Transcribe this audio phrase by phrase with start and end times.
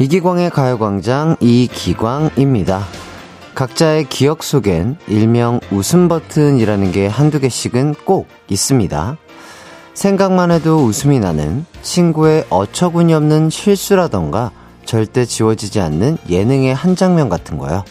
[0.00, 2.84] 이기광의 가요광장 이기광입니다.
[3.56, 9.16] 각자의 기억 속엔 일명 웃음 버튼이라는 게 한두 개씩은 꼭 있습니다.
[9.94, 14.52] 생각만 해도 웃음이 나는 친구의 어처구니 없는 실수라던가
[14.84, 17.82] 절대 지워지지 않는 예능의 한 장면 같은 거요.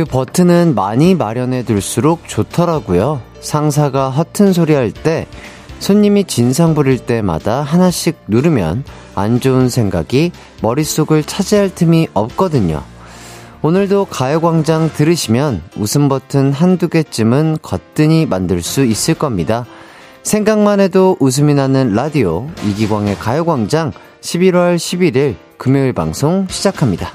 [0.00, 3.20] 그 버튼은 많이 마련해 둘수록 좋더라고요.
[3.42, 5.26] 상사가 허튼 소리 할 때,
[5.78, 10.32] 손님이 진상 부릴 때마다 하나씩 누르면 안 좋은 생각이
[10.62, 12.82] 머릿속을 차지할 틈이 없거든요.
[13.60, 19.66] 오늘도 가요광장 들으시면 웃음 버튼 한두 개쯤은 거뜬히 만들 수 있을 겁니다.
[20.22, 27.12] 생각만 해도 웃음이 나는 라디오 이기광의 가요광장 11월 11일 금요일 방송 시작합니다.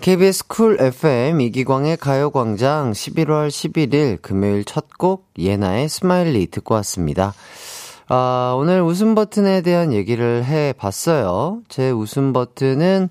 [0.00, 7.34] KBS 쿨 FM 이기광의 가요광장 11월 11일 금요일 첫 곡 예나의 Smiley 듣고 왔습니다.
[8.08, 11.60] 아, 오늘 웃음 버튼에 대한 얘기를 해 봤어요.
[11.68, 13.08] 제 웃음 버튼은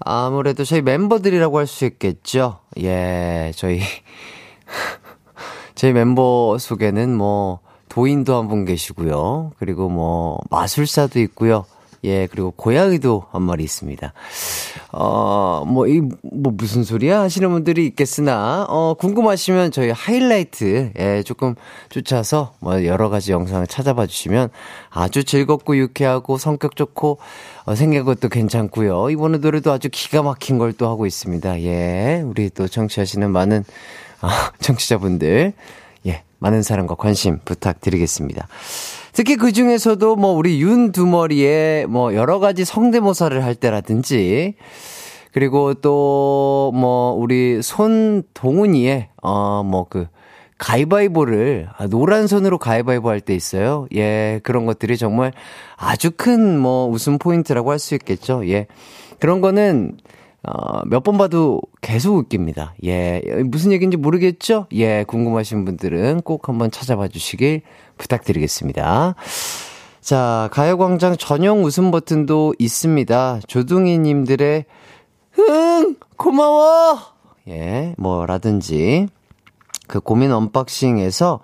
[0.00, 2.58] 아무래도 저희 멤버들이라고 할 수 있겠죠.
[2.80, 3.80] 예, 저희,
[5.74, 9.52] 저희 멤버 속에는 뭐, 도인도 한 분 계시고요.
[9.58, 11.64] 그리고 뭐, 마술사도 있고요.
[12.04, 14.12] 예, 그리고 고양이도 한 마리 있습니다.
[14.92, 17.20] 어, 뭐, 이, 뭐, 무슨 소리야?
[17.20, 21.56] 하시는 분들이 있겠으나, 어, 궁금하시면 저희 하이라이트, 예, 조금
[21.88, 24.50] 쫓아서, 뭐, 여러 가지 영상을 찾아봐 주시면
[24.90, 27.18] 아주 즐겁고 유쾌하고 성격 좋고,
[27.64, 29.10] 어, 생긴 것도 괜찮고요.
[29.10, 31.62] 이번에 노래도 아주 기가 막힌 걸 또 하고 있습니다.
[31.62, 33.64] 예, 우리 또 청취하시는 많은,
[34.20, 35.52] 아, 청취자분들,
[36.06, 38.46] 예, 많은 사랑과 관심 부탁드리겠습니다.
[39.16, 44.56] 특히 그 중에서도 뭐 우리 윤 두머리에 뭐 여러 가지 성대모사를 할 때라든지
[45.32, 50.08] 그리고 또 뭐 우리 손동훈이의 어뭐그
[50.58, 53.86] 가위바위보를 아, 노란 손으로 가위바위보 할 때 있어요.
[53.94, 55.32] 예, 그런 것들이 정말
[55.78, 58.46] 아주 큰 뭐 웃음 포인트라고 할 수 있겠죠.
[58.48, 58.66] 예.
[59.18, 59.96] 그런 거는
[60.42, 62.74] 어, 몇 번 봐도 계속 웃깁니다.
[62.84, 64.66] 예, 무슨 얘기인지 모르겠죠?
[64.74, 67.62] 예, 궁금하신 분들은 꼭 한번 찾아봐 주시길
[67.98, 69.14] 부탁드리겠습니다.
[70.00, 73.40] 자, 가요광장 전용 웃음 버튼도 있습니다.
[73.48, 74.64] 조둥이 님들의
[75.32, 75.96] 흥!
[76.16, 76.98] 고마워!
[77.48, 79.08] 예, 뭐라든지,
[79.88, 81.40] 그 고민 언박싱에서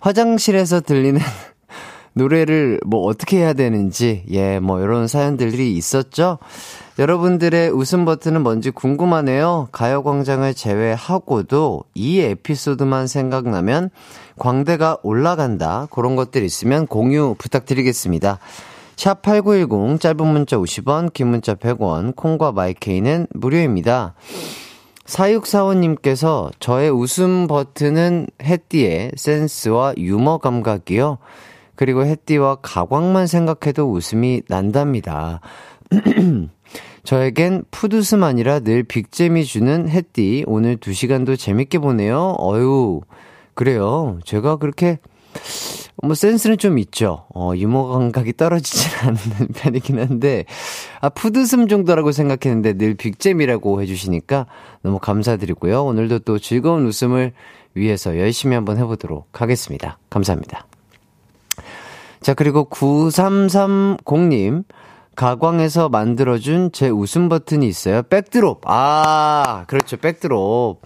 [0.00, 1.20] 화장실에서 들리는
[2.14, 6.38] 노래를 뭐 어떻게 해야 되는지, 예, 뭐 이런 사연들이 있었죠?
[6.98, 9.68] 여러분들의 웃음 버튼은 뭔지 궁금하네요.
[9.70, 13.90] 가요광장을 제외하고도 이 에피소드만 생각나면
[14.38, 15.88] 광대가 올라간다.
[15.90, 18.38] 그런 것들 있으면 공유 부탁드리겠습니다.
[18.96, 24.14] 샵 8910 짧은 문자 50원, 긴 문자 100원, 콩과 마이케이는 무료입니다.
[25.04, 31.18] 4645님께서 저의 웃음 버튼은 해띠의 센스와 유머 감각이요.
[31.76, 35.40] 그리고 해띠와 가광만 생각해도 웃음이 난답니다.
[37.04, 40.44] 저에겐 푸드슴 아니라 늘 빅잼이 주는 햇띠.
[40.46, 42.36] 오늘 두 시간도 재밌게 보네요.
[42.38, 43.00] 어유
[43.58, 44.20] 그래요.
[44.24, 45.00] 제가 그렇게,
[46.00, 47.24] 뭐, 센스는 좀 있죠.
[47.34, 50.44] 어, 유머 감각이 떨어지진 않는 편이긴 한데,
[51.00, 54.46] 아, 푸드슴 정도라고 생각했는데 늘 빅잼이라고 해주시니까
[54.82, 55.84] 너무 감사드리고요.
[55.86, 57.32] 오늘도 또 즐거운 웃음을
[57.74, 59.98] 위해서 열심히 한번 해보도록 하겠습니다.
[60.08, 60.68] 감사합니다.
[62.20, 64.62] 자, 그리고 9330님.
[65.16, 68.04] 가광에서 만들어준 제 웃음 버튼이 있어요.
[68.04, 68.60] 백드롭.
[68.66, 69.96] 아, 그렇죠.
[69.96, 70.80] 백드롭.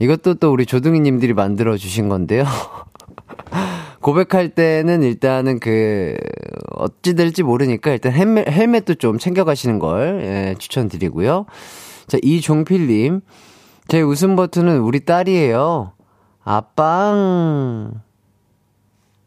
[0.00, 2.44] 이것도 또 우리 조둥이님들이 만들어 주신 건데요.
[4.00, 6.16] 고백할 때는 일단은 그,
[6.76, 11.46] 어찌 될지 모르니까 일단 헬멧, 헬멧도 좀 챙겨가시는 걸, 예, 추천드리고요.
[12.06, 13.20] 자, 이종필님.
[13.88, 15.92] 제 웃음 버튼은 우리 딸이에요.
[16.44, 18.02] 아빵,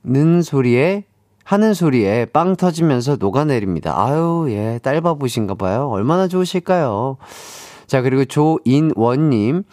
[0.04, 1.06] 는 소리에
[1.44, 3.94] 하는 소리에 빵 터지면서 녹아내립니다.
[4.00, 5.90] 아유, 예, 딸바보신가 봐요.
[5.90, 7.18] 얼마나 좋으실까요?
[7.88, 9.64] 자, 그리고 조인원님.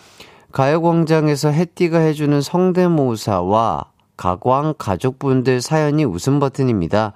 [0.53, 3.87] 가요광장에서 해띠가 해주는 성대모사와
[4.17, 7.13] 가광 가족분들 사연이 웃음 버튼입니다.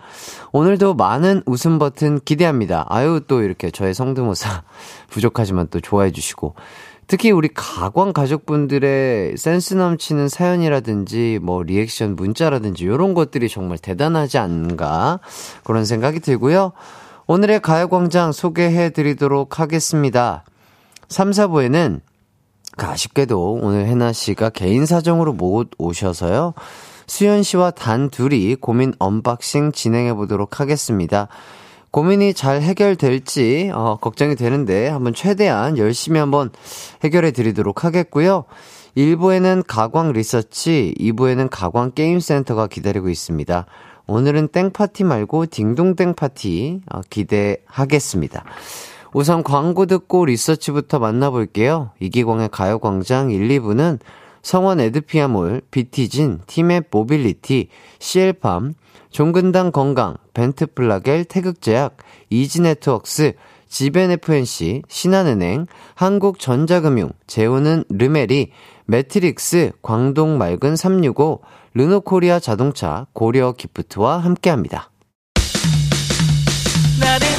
[0.53, 2.87] 오늘도 많은 웃음 버튼 기대합니다.
[2.89, 4.63] 아유, 또 이렇게 저의 성대모사
[5.11, 6.55] 부족하지만 또 좋아해 주시고.
[7.09, 15.19] 특히 우리 가광 가족분들의 센스 넘치는 사연이라든지 뭐 리액션 문자라든지 이런 것들이 정말 대단하지 않은가
[15.65, 16.73] 그런 생각이 들고요.
[17.27, 20.45] 오늘의 가요광장 소개해 드리도록 하겠습니다.
[21.09, 22.01] 3, 4부에는
[22.77, 26.55] 아쉽게도 오늘 예나 씨가 개인 사정으로 못 오셔서요.
[27.07, 31.29] 수현 씨와 단 둘이 고민 unboxing 진행해 보도록 하겠습니다.
[31.91, 36.51] 고민이 잘 해결될지, 어, 걱정이 되는데, 한번 최대한 열심히 한번
[37.05, 38.45] 해결해 드리도록 하겠고요.
[38.97, 43.67] 1부에는 가광 리서치, 2부에는 가광 게임센터가 기다리고 있습니다.
[44.07, 48.45] 오늘은 땡파티 말고 딩동댕 파티 어, 기대하겠습니다.
[49.13, 51.91] 우선 광고 듣고 리서치부터 만나볼게요.
[52.01, 53.99] 이기광의 가요광장 1, 2부는
[54.41, 57.69] 성원 에드피아몰, 비티진, 티맵 모빌리티,
[57.99, 58.75] CL팜,
[59.11, 61.99] 종근당 건강, 벤트플라겔 태극제약,
[62.31, 63.35] 이지네트웍스,
[63.69, 68.51] 지벤FNC, 신한은행, 한국전자금융, 재우는 르메리,
[68.87, 71.41] 매트릭스, 광동 맑은 365,
[71.75, 74.92] 르노코리아 자동차, 고려 기프트와 함께합니다.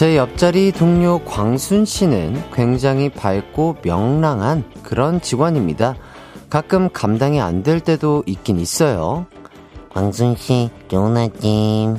[0.00, 5.94] 제 옆자리 동료 광순 씨는 굉장히 밝고 명랑한 그런 직원입니다.
[6.48, 9.26] 가끔 감당이 안 될 때도 있긴 있어요.
[9.92, 11.98] 광순 씨, 아침.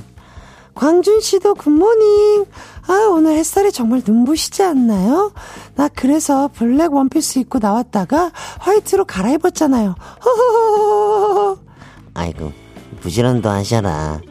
[0.74, 2.46] 광준 씨도 good morning.
[2.88, 5.32] 아, 오늘 햇살이 정말 눈부시지 않나요?
[5.76, 8.32] 나 그래서 블랙 원피스 입고 나왔다가
[8.62, 9.94] 화이트로 갈아입었잖아요.
[10.26, 11.58] 허허허허.
[12.16, 12.52] 아이고,
[13.02, 14.22] 부지런도 하셔라.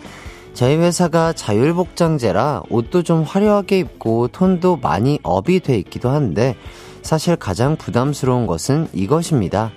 [0.60, 6.54] 저희 회사가 자율복장제라 옷도 좀 화려하게 입고 톤도 많이 up이 돼 있기도 한데
[7.00, 9.72] 사실 가장 부담스러운 것은 이것입니다.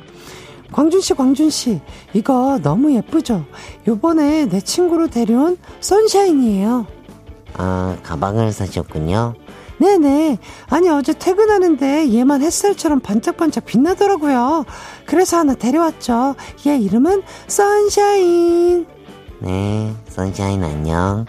[0.74, 1.80] 광준 씨, 광준 씨,
[2.12, 3.46] 이거 너무 예쁘죠?
[3.88, 6.86] 요번에 내 친구로 데려온 선샤인이에요.
[7.54, 9.36] 아, 가방을 사셨군요.
[9.78, 10.38] 네네.
[10.70, 14.66] 아니, 어제 퇴근하는데 얘만 햇살처럼 반짝반짝 빛나더라고요.
[15.06, 16.36] 그래서 하나 데려왔죠.
[16.68, 18.93] 얘 이름은 선샤인.
[19.44, 21.26] 네, 선샤인 안녕.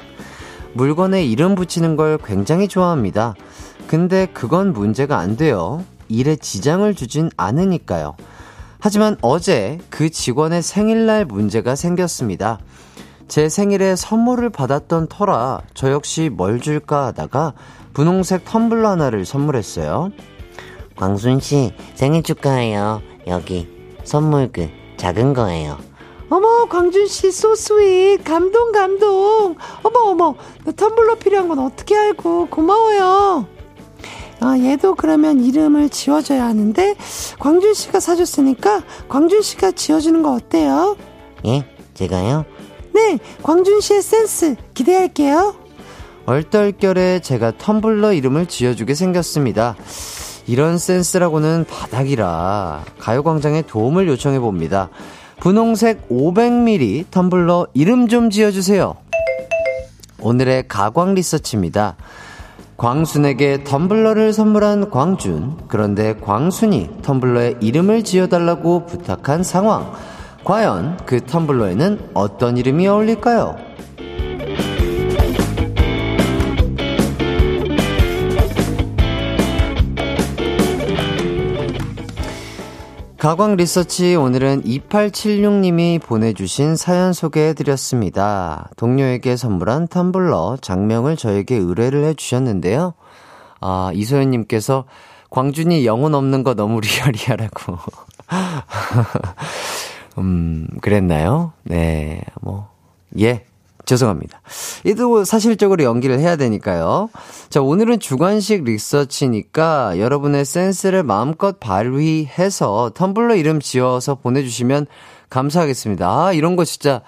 [0.72, 3.34] 물건에 이름 붙이는 걸 굉장히 좋아합니다.
[3.88, 5.84] 근데 그건 문제가 안 돼요.
[6.08, 8.14] 일에 지장을 주진 않으니까요.
[8.78, 12.60] 하지만 어제 그 직원의 생일날 문제가 생겼습니다.
[13.26, 17.54] 제 생일에 선물을 받았던 터라 저 역시 뭘 줄까 하다가
[17.94, 20.12] 분홍색 텀블러 하나를 선물했어요.
[20.94, 23.02] 광순 씨 생일 축하해요.
[23.26, 23.68] 여기
[24.04, 24.68] 선물 그
[24.98, 25.78] 작은 거예요.
[26.34, 29.54] 어머 광준 씨 소스윗 감동 감동.
[29.84, 30.34] 어머 어머
[30.64, 33.46] 나 텀블러 필요한 건 어떻게 알고 고마워요.
[34.40, 36.96] 아, 얘도 그러면 이름을 지어줘야 하는데,
[37.38, 40.96] 광준 씨가 사줬으니까, 광준 씨가 지어주는 거 어때요?
[41.46, 41.64] 예?
[41.94, 42.44] 제가요?
[42.92, 45.54] 네, 광준 씨의 센스 기대할게요.
[46.26, 49.76] 얼떨결에 제가 텀블러 이름을 지어주게 생겼습니다.
[50.46, 54.90] 이런 센스라고는 바닥이라 가요광장에 도움을 요청해 봅니다.
[55.40, 58.94] 분홍색 500ml 텀블러 이름 좀 지어주세요.
[60.20, 61.96] 오늘의 가광 리서치입니다.
[62.76, 65.58] 광순에게 텀블러를 선물한 광준.
[65.68, 69.92] 그런데 광순이 텀블러에 이름을 지어달라고 부탁한 상황.
[70.44, 73.73] 과연 그 텀블러에는 어떤 이름이 어울릴까요?
[83.24, 88.68] 가광 리서치 오늘은 2876님이 보내주신 사연 소개해드렸습니다.
[88.76, 92.92] 동료에게 선물한 텀블러 장명을 저에게 의뢰를 해주셨는데요.
[93.62, 94.84] 아, 이소연님께서
[95.30, 97.78] 광준이 영혼 없는 거 너무 리얼이야라고.
[100.18, 101.54] 음, 그랬나요?
[101.62, 102.68] 네, 뭐,
[103.18, 103.46] 예.
[103.84, 104.40] 죄송합니다.
[104.84, 107.10] 이도 사실적으로 연기를 해야 되니까요.
[107.50, 114.86] 자, 오늘은 주관식 리서치니까 여러분의 센스를 마음껏 발휘해서 텀블러 이름 지어서 보내주시면
[115.30, 116.08] 감사하겠습니다.
[116.08, 117.02] 아, 이런 거 진짜,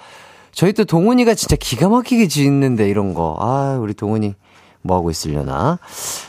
[0.53, 3.37] 저희 또 동훈이가 진짜 기가 막히게 짓는데, 이런 거.
[3.39, 4.35] 아, 우리 동훈이
[4.83, 5.79] 뭐 하고 있으려나.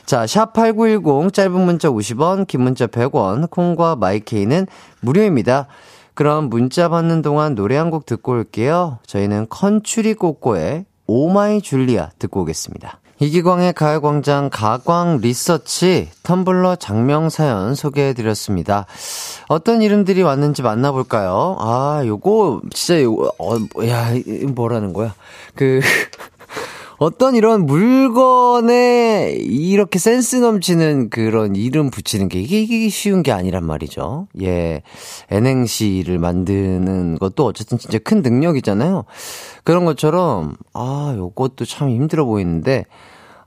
[0.05, 4.67] 자, 샵8910, 짧은 문자 50원, 긴 문자 100원, 콩과 마이케이는
[5.01, 5.67] 무료입니다.
[6.17, 8.97] 그럼 문자 받는 동안 노래 한 곡 듣고 올게요.
[9.05, 12.99] 저희는 컨츄리 꼬꼬의 Oh My Julia 듣고 오겠습니다.
[13.19, 18.85] 이기광의 가요광장 가광 리서치 텀블러 작명 사연 소개해드렸습니다.
[19.47, 21.55] 어떤 이름들이 왔는지 만나볼까요?
[21.59, 24.11] 아, 요거, 진짜, 요거, 어, 야,
[24.53, 25.13] 뭐라는 거야?
[25.55, 25.79] 그,
[26.99, 33.63] 어떤 이런 물건에 이렇게 센스 넘치는 그런 이름 붙이는 게 이게, 이게 쉬운 게 아니란
[33.65, 34.27] 말이죠.
[34.41, 34.81] 예.
[35.29, 39.05] N행시를 만드는 것도 어쨌든 진짜 큰 능력이잖아요.
[39.63, 42.85] 그런 것처럼, 아, 요것도 참 힘들어 보이는데,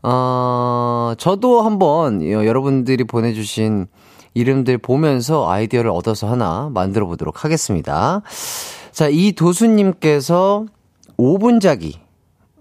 [0.03, 3.87] 어, 저도 한번 여러분들이 보내주신
[4.35, 8.23] 이름들 보면서 아이디어를 얻어서 하나 만들어 보도록 하겠습니다.
[8.93, 10.67] 자, 이 도수님께서
[11.19, 12.10] 5분자기.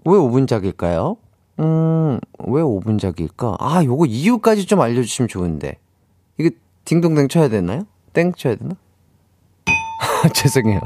[0.04, 1.16] 왜 5분자기일까요?
[1.60, 3.56] 음, 왜 5분자기일까?
[3.60, 5.76] 아, 요거 이유까지 좀 알려주시면 좋은데.
[6.38, 6.50] 이게
[6.84, 7.82] 딩동댕 쳐야 되나요?
[8.12, 8.74] 땡 쳐야 되나?
[10.34, 10.80] 죄송해요.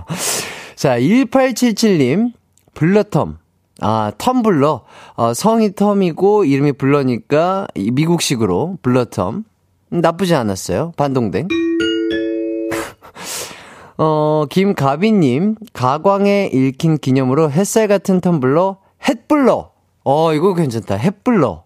[0.75, 2.33] 자, 1877님,
[2.75, 3.37] 블러텀.
[3.81, 4.83] 아, 텀블러.
[5.17, 9.45] 어, 성이 텀이고, 이름이 블러니까, 미국식으로, 블러텀.
[9.91, 10.93] 나쁘지 않았어요.
[10.97, 11.49] 반동댕.
[13.97, 19.71] 어, 김가비님, 가광에 읽힌 기념으로 햇살 같은 텀블러, 햇블러.
[20.05, 20.97] 어, 이거 괜찮다.
[20.97, 21.65] 햇블러.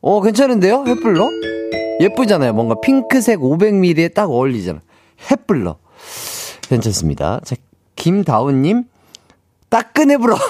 [0.00, 0.84] 어, 괜찮은데요?
[0.86, 1.28] 햇블러?
[2.00, 2.52] 예쁘잖아요.
[2.52, 4.80] 뭔가 핑크색 500ml에 딱 어울리잖아.
[5.30, 5.78] 햇블러.
[6.68, 7.40] 괜찮습니다.
[7.44, 7.56] 자,
[7.96, 8.84] 김다운님,
[9.68, 10.36] 따끈해 불어.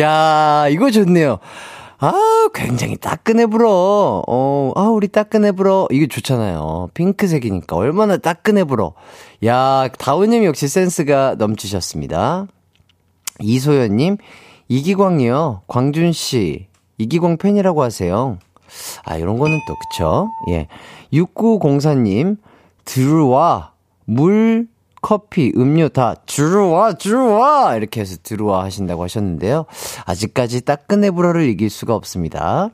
[0.00, 1.38] 야, 이거 좋네요.
[2.06, 4.22] 아, 굉장히 따끈해 불어.
[4.28, 5.88] 어, 아, 우리 따끈해 불어.
[5.90, 6.90] 이게 좋잖아요.
[6.92, 8.92] 핑크색이니까 얼마나 따끈해 불어.
[9.46, 12.46] 야, 다운님 역시 센스가 넘치셨습니다.
[13.40, 14.18] 이소연님,
[14.68, 15.62] 이기광이요.
[15.66, 16.66] 광준씨,
[16.98, 18.38] 이기광 팬이라고 하세요.
[19.06, 20.28] 아, 이런 거는 또, 그쵸?
[20.50, 20.68] 예.
[21.14, 22.36] 6904님,
[22.84, 23.72] 들어와,
[24.04, 24.68] 물,
[25.04, 27.76] 커피, 음료 다 들어와, 들어와!
[27.76, 29.66] 이렇게 해서 들어와 하신다고 하셨는데요.
[30.06, 32.70] 아직까지 따끈해 불어를 이길 수가 없습니다.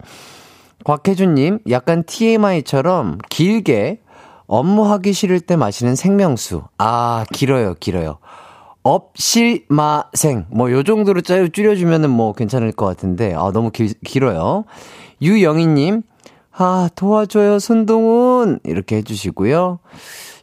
[0.84, 4.02] 곽혜준님, 약간 TMI처럼 길게
[4.46, 6.62] 업무하기 싫을 때 마시는 생명수.
[6.78, 8.18] 아, 길어요, 길어요.
[8.84, 10.46] 업실마생.
[10.50, 14.66] 뭐, 요 정도로 짜요 줄여주면은 뭐 괜찮을 것 같은데, 아, 너무 길, 길어요.
[15.20, 16.02] 유영희님,
[16.52, 18.60] 아, 도와줘요, 손동훈.
[18.62, 19.80] 이렇게 해주시고요.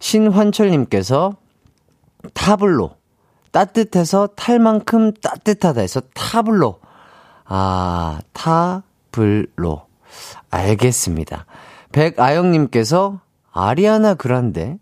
[0.02, 1.38] 신환철님께서,
[2.34, 2.96] 타블로.
[3.52, 6.80] 따뜻해서 탈 만큼 따뜻하다 해서 타블로.
[7.46, 9.88] 아, 타블로.
[10.50, 11.46] 알겠습니다.
[11.92, 13.20] 백아영님께서
[13.52, 14.78] 아리아나 그란데.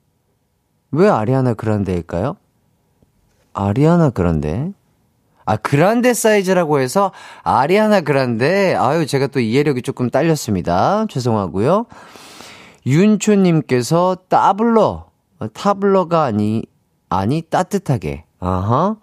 [0.92, 2.38] 왜 아리아나 그란데일까요?
[3.54, 4.72] 아리아나 그란데.
[5.46, 7.12] 아, 그란데 사이즈라고 해서
[7.44, 8.75] 아리아나 그란데.
[8.75, 11.06] 아유, 제가 또 이해력이 조금 딸렸습니다.
[11.08, 11.86] 죄송하고요.
[12.86, 15.06] 윤초님께서 따블러.
[15.54, 16.64] 타블러가 아니,
[17.18, 18.26] 아니, 따뜻하게.
[18.40, 18.98] 아하.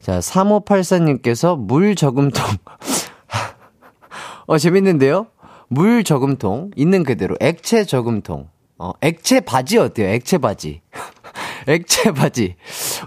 [0.00, 2.44] 자, 3584님께서 물 저금통.
[4.46, 5.26] 어, 재밌는데요?
[5.68, 6.72] 물 저금통.
[6.76, 7.36] 있는 그대로.
[7.40, 8.48] 액체 저금통.
[8.78, 10.08] 어, 액체 바지 어때요?
[10.08, 10.82] 액체 바지.
[11.66, 12.56] 액체 바지.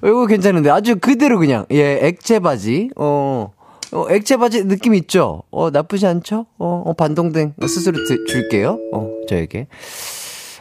[0.02, 0.72] 어, 이거 괜찮은데.
[0.72, 1.66] 아주 그대로 그냥.
[1.72, 2.90] 예, 액체 바지.
[2.96, 3.52] 어,
[3.94, 5.44] 어 액체 바지 느낌 있죠?
[5.52, 6.48] 어, 나쁘지 않죠?
[6.58, 8.80] 어, 어 반동댕 스스로 드, 줄게요.
[8.92, 9.68] 어, 저에게.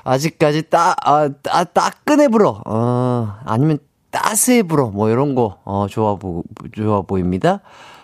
[0.06, 2.62] 아직까지 따, 아, 따, 따끈해 불어.
[2.64, 3.78] 어, 아니면
[4.12, 4.86] 따스해 불어.
[4.86, 7.60] 뭐 이런 거, 어, 좋아 보, 좋아 보입니다.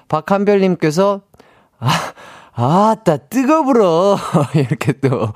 [0.09, 1.21] 박한별님께서,
[1.79, 1.89] 아,
[2.55, 4.19] 아따, 뜨거 불어.
[4.55, 5.29] 이렇게 또,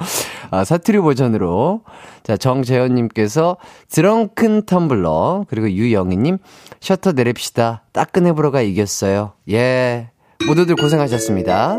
[0.50, 1.82] 아, 사투리 버전으로.
[2.24, 3.58] 자, 정재현님께서
[3.88, 5.46] 드렁큰 텀블러.
[5.48, 6.38] 그리고 유영희님,
[6.80, 7.84] 셔터 내립시다.
[7.92, 9.34] 따끈해 불어가 이겼어요.
[9.50, 10.10] 예.
[10.48, 11.76] 모두들 고생하셨습니다.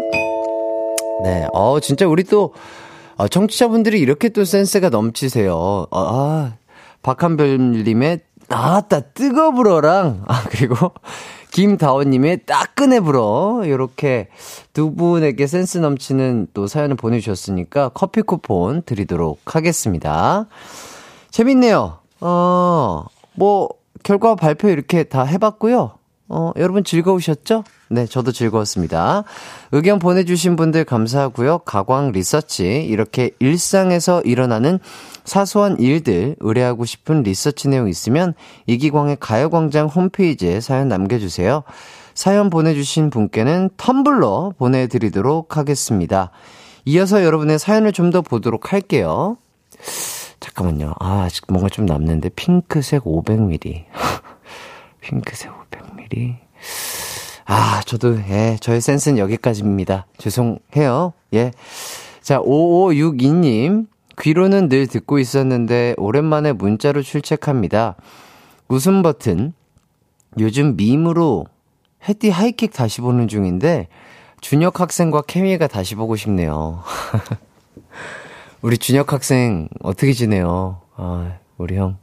[1.24, 1.46] 네.
[1.54, 2.54] 어, 진짜 우리 또,
[3.18, 5.88] 아, 청취자분들이 이렇게 또 센스가 넘치세요.
[5.92, 6.54] 아, 아
[7.02, 8.20] 박한별님의
[8.50, 10.92] 아따 뜨거 불어랑 아 그리고
[11.52, 14.30] 김다원님의 따끈해 불어 요렇게
[14.74, 20.48] 두 분에게 센스 넘치는 또 사연을 보내주셨으니까 커피 쿠폰 드리도록 하겠습니다.
[21.32, 22.00] 재밌네요.
[22.22, 23.06] 어
[23.38, 23.70] 뭐
[24.04, 25.97] 결과 발표 이렇게 다 해봤고요.
[26.30, 27.64] 어, 여러분 즐거우셨죠?
[27.90, 29.24] 네, 저도 즐거웠습니다.
[29.72, 31.60] 의견 보내주신 분들 감사하고요.
[31.60, 34.80] 가광 리서치, 이렇게 일상에서 일어나는
[35.24, 38.34] 사소한 일들, 의뢰하고 싶은 리서치 내용 있으면
[38.66, 41.64] 이기광의 가요광장 홈페이지에 사연 남겨주세요.
[42.14, 46.32] 사연 보내주신 분께는 텀블러 보내드리도록 하겠습니다.
[46.86, 49.38] 이어서 여러분의 사연을 좀 더 보도록 할게요.
[50.40, 50.94] 잠깐만요.
[51.00, 53.86] 아, 아직 뭔가 좀 남는데, 핑크색 500ml.
[55.02, 55.57] 핑크색
[56.10, 56.38] 500ml.
[57.46, 60.06] 아, 저도, 예, 저의 센스는 여기까지입니다.
[60.18, 61.14] 죄송해요.
[61.34, 61.52] 예.
[62.22, 63.88] 자, 5562님.
[64.20, 67.96] 귀로는 늘 듣고 있었는데, 오랜만에 문자로 출첵합니다.
[68.68, 69.54] 웃음 버튼.
[70.40, 71.46] 요즘 밈으로
[72.08, 73.88] 해띠 하이킥 다시 보는 중인데,
[74.42, 76.84] 준혁 학생과 케미가 다시 보고 싶네요.
[78.62, 80.82] 우리 준혁 학생, 어떻게 지내요?
[80.96, 81.98] 아, 우리 형.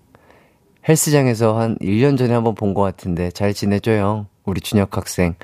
[0.89, 4.27] 헬스장에서 한 1년 전에 한번 본 것 같은데 잘 지내죠, 형?
[4.45, 5.35] 우리 준혁 학생.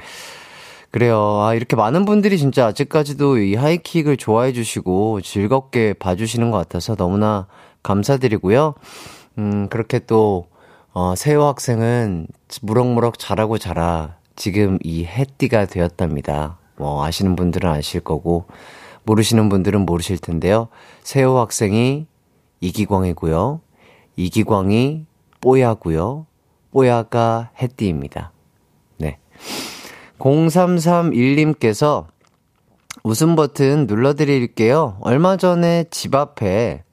[0.90, 1.40] 그래요.
[1.40, 7.46] 아, 이렇게 많은 분들이 진짜 아직까지도 이 하이킥을 좋아해 주시고 즐겁게 봐주시는 것 같아서 너무나
[7.82, 8.74] 감사드리고요.
[9.38, 10.46] 음, 그렇게 또,
[10.92, 12.26] 어, 세호 학생은
[12.62, 16.58] 무럭무럭 자라고 자라 지금 이 해띠가 되었답니다.
[16.76, 18.46] 뭐, 아시는 분들은 아실 거고,
[19.04, 20.68] 모르시는 분들은 모르실 텐데요.
[21.04, 22.06] 세호 학생이
[22.60, 23.60] 이기광이고요.
[24.16, 25.06] 이기광이
[25.40, 26.26] 뽀야고요.
[26.72, 28.32] 뽀야가 해띠입니다.
[28.98, 29.18] 네.
[30.18, 32.06] 0331님께서
[33.02, 34.98] 웃음 버튼 눌러드릴게요.
[35.00, 36.84] 얼마 전에 집 앞에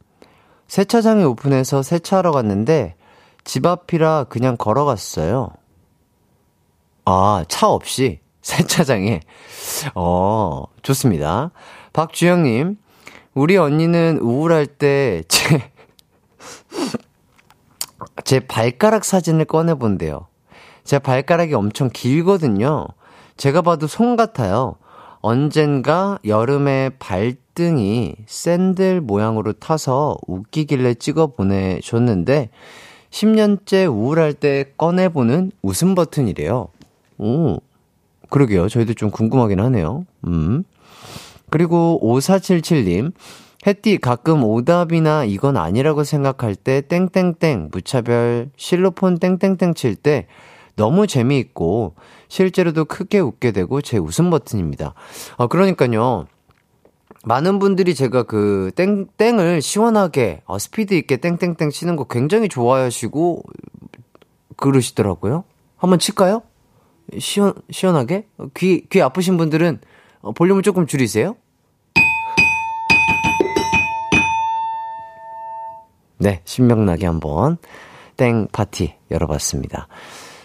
[0.68, 2.96] 세차장이 오픈해서 세차하러 갔는데
[3.44, 5.50] 집 앞이라 그냥 걸어갔어요.
[7.06, 9.22] 아, 차 없이 세차장에.
[9.96, 11.52] 어, 좋습니다.
[11.94, 12.78] 박주영님,
[13.34, 15.72] 우리 언니는 우울할 때 제,
[18.28, 20.28] 제 발가락 사진을 꺼내본대요.
[20.84, 22.86] 제 발가락이 엄청 길거든요.
[23.38, 24.76] 제가 봐도 손 같아요.
[25.22, 32.50] 언젠가 여름에 발등이 샌들 모양으로 타서 웃기길래 찍어 보내줬는데
[33.12, 36.68] 10년째 우울할 때 꺼내보는 웃음 버튼이래요.
[37.20, 37.58] 오,
[38.30, 38.68] 그러게요.
[38.68, 40.06] 저희도 좀 궁금하긴 하네요.
[40.28, 40.66] 음.
[41.50, 43.14] 그리고 5477님,
[43.68, 50.28] 햇띠 가끔 오답이나 이건 아니라고 생각할 때 땡땡땡 무차별 실로폰 땡땡땡 칠 때
[50.78, 51.96] 너무 재미있고
[52.30, 54.94] 실제로도 크게 웃게 되고 제 웃음 버튼입니다.
[55.38, 56.28] 아, 그러니까요.
[57.26, 63.44] 많은 분들이 제가 그 땡, 땡을 시원하게, 어, 스피드 있게 땡땡땡 치는 거 굉장히 좋아하시고
[64.56, 65.44] 그러시더라고요.
[65.76, 66.44] 한번 칠까요?
[67.20, 68.28] 시원, 시원하게?
[68.56, 69.82] 귀, 귀 아프신 분들은
[70.22, 71.36] 어, 볼륨을 조금 줄이세요.
[76.18, 77.58] 네, 신명나게 한번
[78.16, 79.88] 땡 파티 열어봤습니다.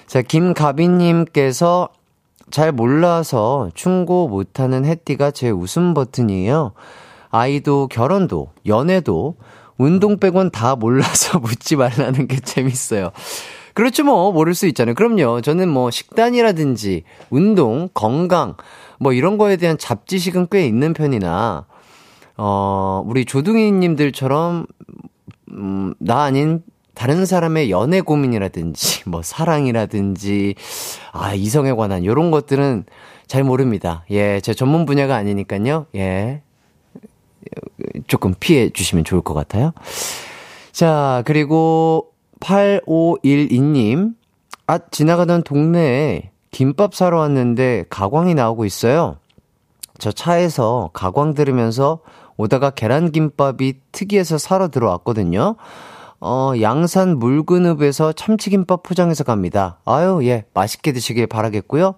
[0.06, 1.88] 자, 김가빈님께서
[2.50, 6.72] 잘 몰라서 충고 못하는 해띠가 제 웃음 버튼이에요.
[7.30, 9.36] 아이도 결혼도 연애도
[9.78, 13.10] 운동 빼곤 다 몰라서 묻지 말라는 게 재밌어요.
[13.74, 14.94] 그렇죠, 뭐, 모를 수 있잖아요.
[14.94, 15.40] 그럼요.
[15.40, 18.54] 저는 뭐, 식단이라든지, 운동, 건강,
[19.00, 21.64] 뭐, 이런 거에 대한 잡지식은 꽤 있는 편이나,
[22.36, 24.66] 어, 우리 조둥이 님들처럼,
[25.52, 26.62] 음, 나 아닌
[26.94, 30.54] 다른 사람의 연애 고민이라든지, 뭐, 사랑이라든지,
[31.12, 32.84] 아, 이성에 관한 요런 것들은
[33.26, 34.04] 잘 모릅니다.
[34.10, 35.86] 예, 제 전문 분야가 아니니까요.
[35.94, 36.42] 예.
[38.06, 39.72] 조금 피해 주시면 좋을 것 같아요.
[40.70, 44.14] 자, 그리고 8512님.
[44.66, 49.16] 아, 지나가던 동네에 김밥 사러 왔는데 가광이 나오고 있어요.
[49.98, 52.00] 저 차에서 가광 들으면서
[52.36, 55.56] 오다가 계란김밥이 특이해서 사러 들어왔거든요.
[56.20, 59.78] 어, 양산 물그늪에서 참치김밥 포장해서 갑니다.
[59.84, 61.94] 아유, 예, 맛있게 드시길 바라겠고요.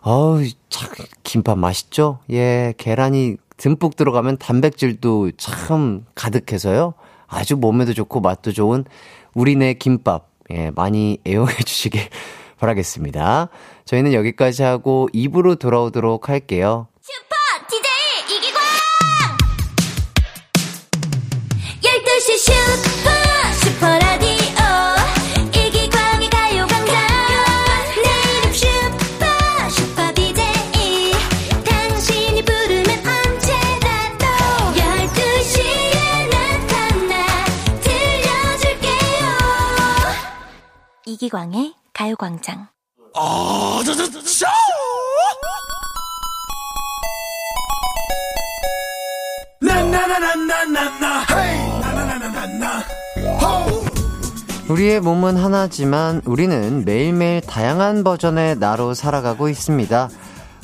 [0.00, 0.90] 어우, 참,
[1.22, 2.20] 김밥 맛있죠?
[2.30, 6.94] 예, 계란이 듬뿍 들어가면 단백질도 참 가득해서요.
[7.26, 8.84] 아주 몸에도 좋고 맛도 좋은
[9.34, 12.00] 우리네 김밥, 예, 많이 애용해 주시길
[12.58, 13.48] 바라겠습니다.
[13.84, 16.86] 저희는 여기까지 하고 입으로 돌아오도록 할게요.
[17.00, 17.33] 슈퍼
[41.24, 42.68] 이기광의 가요광장
[54.68, 60.10] 우리의 몸은 하나지만 우리는 매일매일 다양한 버전의 나로 살아가고 있습니다.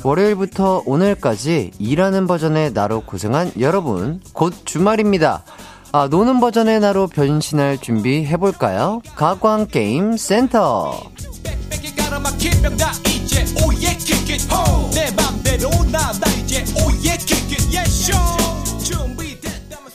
[0.03, 5.42] 월요일부터 오늘까지 일하는 버전의 나로 고생한 여러분, 곧 주말입니다.
[5.92, 9.03] 아, 노는 버전의 나로 변신할 준비 해볼까요?
[9.16, 11.11] 가광 게임 센터.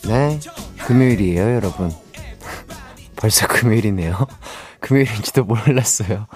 [0.08, 0.39] 네,
[0.86, 1.91] 금요일이에요, 여러분.
[3.15, 4.27] 벌써 금요일이네요.
[4.81, 6.27] 금요일인지도 몰랐어요.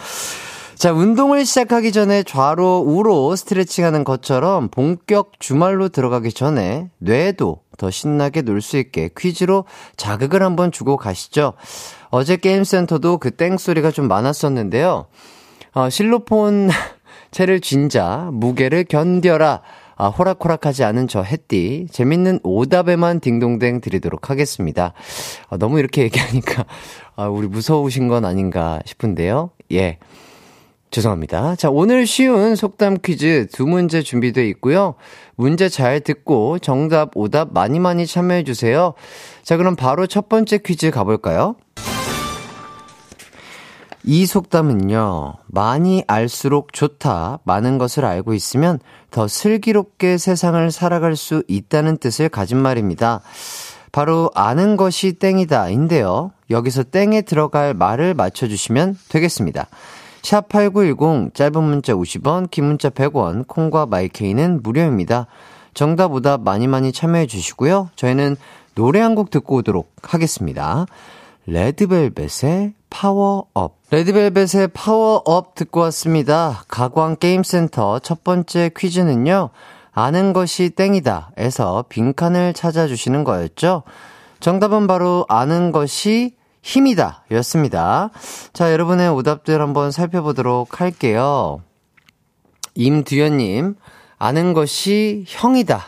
[0.79, 7.91] 자, 운동을 시작하기 전에 좌로 우로 스트레칭 하는 것처럼 본격 주말로 들어가기 전에 뇌도 더
[7.91, 9.65] 신나게 놀 수 있게 퀴즈로
[9.97, 11.51] 자극을 한번 주고 가시죠.
[12.11, 15.07] 어제 게임센터도 그 땡소리가 좀 많았었는데요.
[15.73, 16.69] 어, 실로폰
[17.31, 19.61] 채를 쥔자, 무게를 견뎌라.
[19.97, 21.87] 아, 호락호락하지 않은 저 햇띠.
[21.91, 24.93] 재밌는 오답에만 딩동댕 드리도록 하겠습니다.
[25.49, 26.63] 아, 너무 이렇게 얘기하니까,
[27.17, 29.49] 아, 우리 무서우신 건 아닌가 싶은데요.
[29.73, 29.97] 예.
[30.91, 31.55] 죄송합니다.
[31.55, 34.95] 자, 오늘 쉬운 속담 퀴즈 두 문제 준비되어 있고요.
[35.35, 38.93] 문제 잘 듣고 정답, 오답 많이 많이 참여해 주세요.
[39.43, 41.55] 자, 그럼 바로 첫 번째 퀴즈 가볼까요?
[44.03, 48.79] 이 속담은요, 많이 알수록 좋다, 많은 것을 알고 있으면
[49.11, 53.21] 더 슬기롭게 세상을 살아갈 수 있다는 뜻을 가진 말입니다.
[53.91, 56.31] 바로 아는 것이 땡이다 인데요.
[56.49, 59.67] 여기서 땡에 들어갈 말을 맞춰주시면 되겠습니다.
[60.21, 65.27] 샵8910 짧은 문자 50원, 긴 문자 100원, 콩과 마이케이는 무료입니다.
[65.73, 67.89] 정답 오답 많이 많이 참여해 주시고요.
[67.95, 68.35] 저희는
[68.75, 70.85] 노래 한 곡 듣고 오도록 하겠습니다.
[71.45, 73.77] 레드벨벳의 파워업.
[73.91, 76.63] 레드벨벳의 파워업 듣고 왔습니다.
[76.67, 79.49] 가광게임센터 첫 번째 퀴즈는요.
[79.91, 81.31] 아는 것이 땡이다.
[81.37, 83.83] 에서 빈칸을 찾아주시는 거였죠.
[84.39, 87.25] 정답은 바로 아는 것이 힘이다.
[87.31, 88.09] 였습니다.
[88.53, 91.61] 자, 여러분의 오답들 한번 살펴보도록 할게요.
[92.75, 93.75] 임두현님,
[94.17, 95.83] 아는 것이 형이다.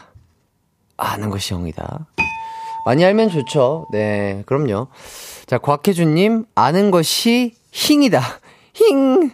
[0.98, 2.08] 아는 것이 형이다.
[2.86, 3.88] 많이 알면 좋죠.
[3.92, 4.88] 네, 그럼요.
[5.46, 8.22] 자, 곽혜준님, 아는 것이 힝이다.
[8.74, 9.32] 힝.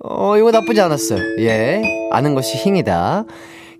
[0.00, 1.20] 어, 이거 나쁘지 않았어요.
[1.40, 1.82] 예.
[2.10, 3.24] 아는 것이 힝이다.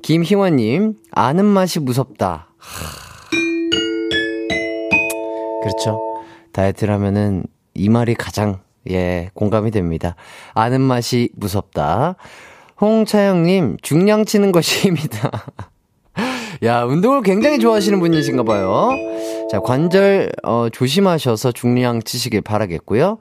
[0.03, 2.49] 김희원님, 아는 맛이 무섭다.
[5.63, 6.12] 그렇죠.
[6.53, 8.61] 다이어트를 하면은 이 말이 가장,
[8.91, 10.17] 예, 공감이 됩니다.
[10.55, 12.17] 아는 맛이 무섭다.
[12.81, 15.31] 홍차영님, 중량 치는 것이 힘이다.
[16.65, 18.91] 야, 운동을 굉장히 좋아하시는 분이신가 봐요.
[19.51, 23.19] 자, 관절, 어, 조심하셔서 중량 치시길 바라겠고요.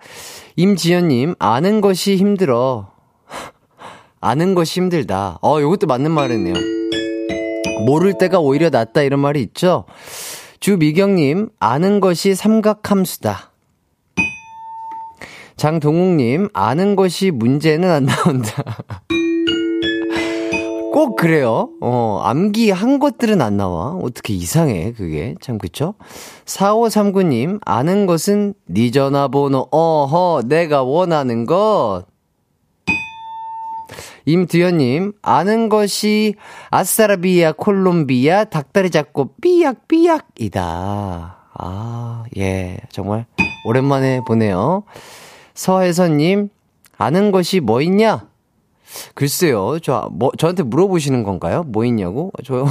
[0.55, 2.91] 임지연님, 아는 것이 힘들어.
[4.21, 5.39] 아는 것이 힘들다.
[5.41, 6.53] 어, 요것도 맞는 말이네요.
[7.85, 9.85] 모를 때가 오히려 낫다 이런 말이 있죠?
[10.61, 13.49] 주미경님, 아는 것이 삼각함수다.
[15.57, 18.63] 장동욱님, 아는 것이 문제는 안 나온다.
[20.93, 21.69] 꼭 그래요.
[21.81, 23.95] 어, 암기한 것들은 안 나와.
[24.03, 25.33] 어떻게 이상해, 그게.
[25.41, 25.95] 참, 그쵸?
[26.45, 32.03] 4539님, 아는 것은 니 전화번호, 어허, 내가 원하는 것.
[34.25, 36.35] 임두현님, 아는 것이
[36.69, 40.61] 아싸라비아, 콜롬비아, 닭다리 잡고 삐약삐약이다.
[41.53, 43.25] 아, 예, 정말
[43.65, 44.83] 오랜만에 보네요.
[45.53, 46.49] 서혜선님,
[46.97, 48.27] 아는 것이 뭐 있냐?
[49.15, 51.63] 글쎄요, 저, 뭐, 저한테 물어보시는 건가요?
[51.63, 52.31] 뭐 있냐고?
[52.43, 52.65] 저,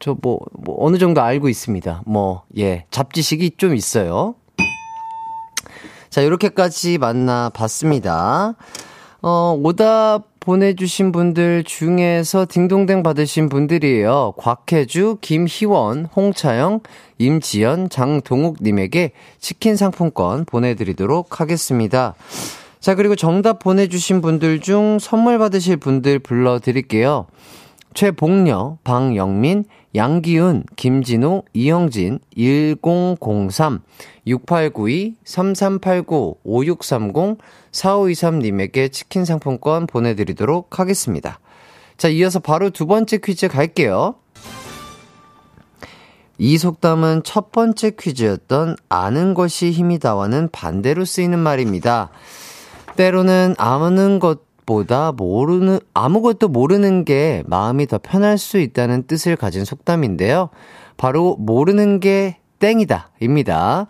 [0.00, 2.02] 저 뭐, 뭐, 어느 정도 알고 있습니다.
[2.06, 4.34] 뭐, 예, 잡지식이 좀 있어요.
[6.08, 8.54] 자, 이렇게까지 만나봤습니다.
[9.22, 14.34] 어, 오답 보내주신 분들 중에서 딩동댕 받으신 분들이에요.
[14.36, 16.80] 곽혜주, 김희원, 홍차영,
[17.18, 22.14] 임지연, 장동욱님에게 치킨 상품권 보내드리도록 하겠습니다.
[22.78, 27.26] 자, 그리고 정답 보내주신 분들 중 선물 받으실 분들 불러드릴게요.
[27.94, 29.64] 최복녀, 방영민,
[29.96, 33.80] 양기훈, 김진호, 이영진, 1003,
[34.26, 37.38] 6892, 3389, 5630,
[37.72, 41.40] 4523님에게 치킨 상품권 보내드리도록 하겠습니다.
[41.96, 44.16] 자, 이어서 바로 두 번째 퀴즈 갈게요.
[46.38, 52.10] 이 속담은 첫 번째 퀴즈였던 아는 것이 힘이다와는 반대로 쓰이는 말입니다.
[52.96, 59.64] 때로는 아는 것 보다 모르는, 아무것도 모르는 게 마음이 더 편할 수 있다는 뜻을 가진
[59.64, 60.50] 속담인데요.
[60.96, 63.10] 바로 모르는 게 땡이다.
[63.20, 63.86] 입니다.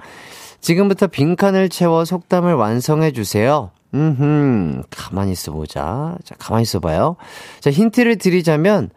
[0.60, 3.70] 지금부터 빈칸을 채워 속담을 완성해 주세요.
[3.94, 6.16] 음, 가만히 있어 보자.
[6.24, 7.16] 자, 가만히 있어 봐요.
[7.60, 8.90] 자, 힌트를 드리자면,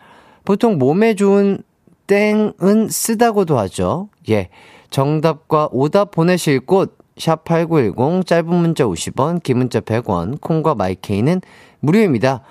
[0.43, 1.63] 보통 몸에 좋은
[2.07, 4.09] 땡은 쓰다고도 하죠.
[4.29, 4.49] 예.
[4.89, 11.41] 정답과 오답 보내실 곳, 샵 8910, 짧은 문자 50원, 긴 문자 100원, 콩과 마이케이는
[11.81, 12.41] 무료입니다.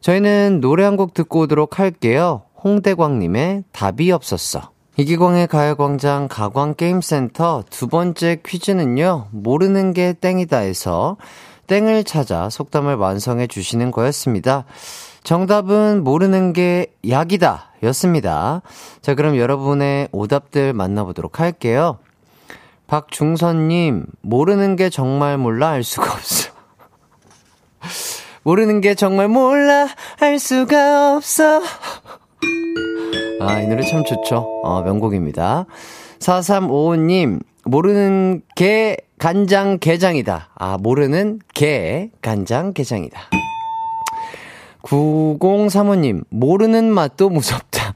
[0.00, 2.42] 저희는 노래 한 곡 듣고 오도록 할게요.
[2.64, 4.70] 홍대광님의 답이 없었어.
[4.96, 11.16] 이기광의 가요광장 가광게임센터 두 번째 퀴즈는요, 모르는 게 땡이다에서
[11.68, 14.64] 땡을 찾아 속담을 완성해 주시는 거였습니다.
[15.22, 18.62] 정답은 모르는 게 약이다 였습니다.
[19.02, 21.98] 자, 그럼 여러분의 오답들 만나보도록 할게요.
[22.88, 26.50] 박중선님, 모르는 게 정말 몰라 알 수가 없어.
[28.42, 29.88] 모르는 게 정말 몰라
[30.20, 31.60] 알 수가 없어.
[33.40, 34.62] 아, 이 노래 참 좋죠.
[34.64, 35.66] 어, 명곡입니다.
[36.18, 40.48] 4355님, 모르는 게 간장 게장이다.
[40.54, 43.20] 아, 모르는 게 간장 게장이다.
[44.80, 47.94] 9035님, 모르는 맛도 무섭다.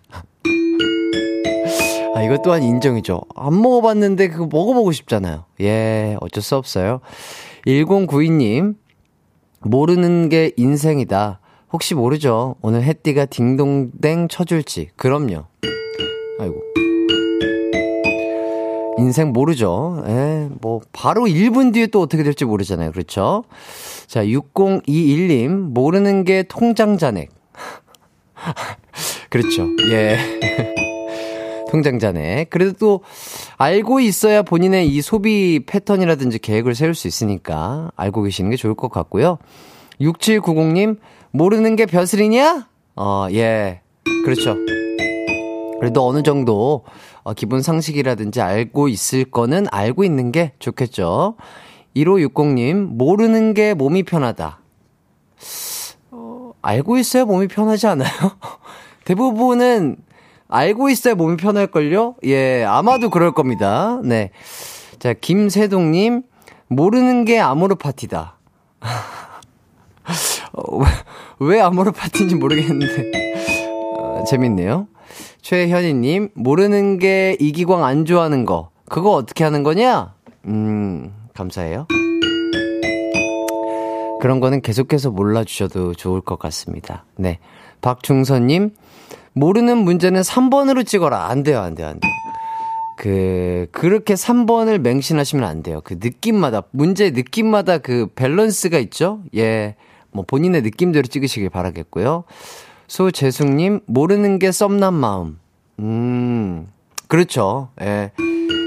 [2.14, 3.22] 아, 이것 또한 인정이죠.
[3.34, 5.44] 안 먹어봤는데 그거 먹어보고 싶잖아요.
[5.60, 7.00] 예, 어쩔 수 없어요.
[7.66, 8.74] 1092님,
[9.60, 11.40] 모르는 게 인생이다.
[11.72, 12.56] 혹시 모르죠?
[12.60, 14.90] 오늘 햇띠가 딩동댕 쳐줄지.
[14.96, 15.44] 그럼요.
[16.38, 16.62] 아이고.
[18.98, 20.04] 인생 모르죠.
[20.06, 22.92] 예, 뭐, 바로 1분 뒤에 또 어떻게 될지 모르잖아요.
[22.92, 23.44] 그렇죠?
[24.06, 27.30] 자, 6021님, 모르는 게 통장 잔액.
[29.30, 29.66] 그렇죠.
[29.90, 30.18] 예.
[31.72, 32.50] 통장 잔액.
[32.50, 33.00] 그래도 또,
[33.56, 38.90] 알고 있어야 본인의 이 소비 패턴이라든지 계획을 세울 수 있으니까, 알고 계시는 게 좋을 것
[38.90, 39.38] 같고요.
[39.98, 40.98] 6790님,
[41.30, 42.68] 모르는 게 벼슬이냐?
[42.96, 43.80] 어, 예.
[44.26, 44.54] 그렇죠.
[45.80, 46.84] 그래도 어느 정도
[47.22, 51.36] 어, 기본 상식이라든지 알고 있을 거는 알고 있는 게 좋겠죠.
[51.96, 54.60] 1560님, 모르는 게 몸이 편하다.
[56.10, 58.10] 어, 알고 있어야 몸이 편하지 않아요?
[59.06, 59.96] 대부분은
[60.52, 62.16] 알고 있어야 몸이 편할걸요?
[62.26, 63.98] 예, 아마도 그럴 겁니다.
[64.04, 64.30] 네.
[64.98, 66.24] 자, 김세동님,
[66.68, 68.36] 모르는 게 아모르 파티다.
[70.52, 70.86] 어, 왜,
[71.38, 73.12] 왜 아모르 파티인지 모르겠는데.
[73.98, 74.88] 어, 재밌네요.
[75.40, 78.68] 최현희님, 모르는 게 이기광 안 좋아하는 거.
[78.90, 80.12] 그거 어떻게 하는 거냐?
[80.44, 81.86] 음, 감사해요.
[84.20, 87.06] 그런 거는 계속해서 몰라주셔도 좋을 것 같습니다.
[87.16, 87.38] 네.
[87.80, 88.72] 박중선님,
[89.34, 91.26] 모르는 문제는 3번으로 찍어라.
[91.26, 92.12] 안 돼요, 안 돼요, 안 돼요.
[92.96, 95.80] 그, 그렇게 3번을 맹신하시면 안 돼요.
[95.82, 99.20] 그 느낌마다, 문제 느낌마다 그 밸런스가 있죠?
[99.34, 99.76] 예.
[100.12, 102.24] 뭐 본인의 느낌대로 찍으시길 바라겠고요.
[102.86, 105.38] 소재숙님, 모르는 게 썸난 마음.
[105.80, 106.68] 음,
[107.08, 107.70] 그렇죠.
[107.80, 108.12] 예.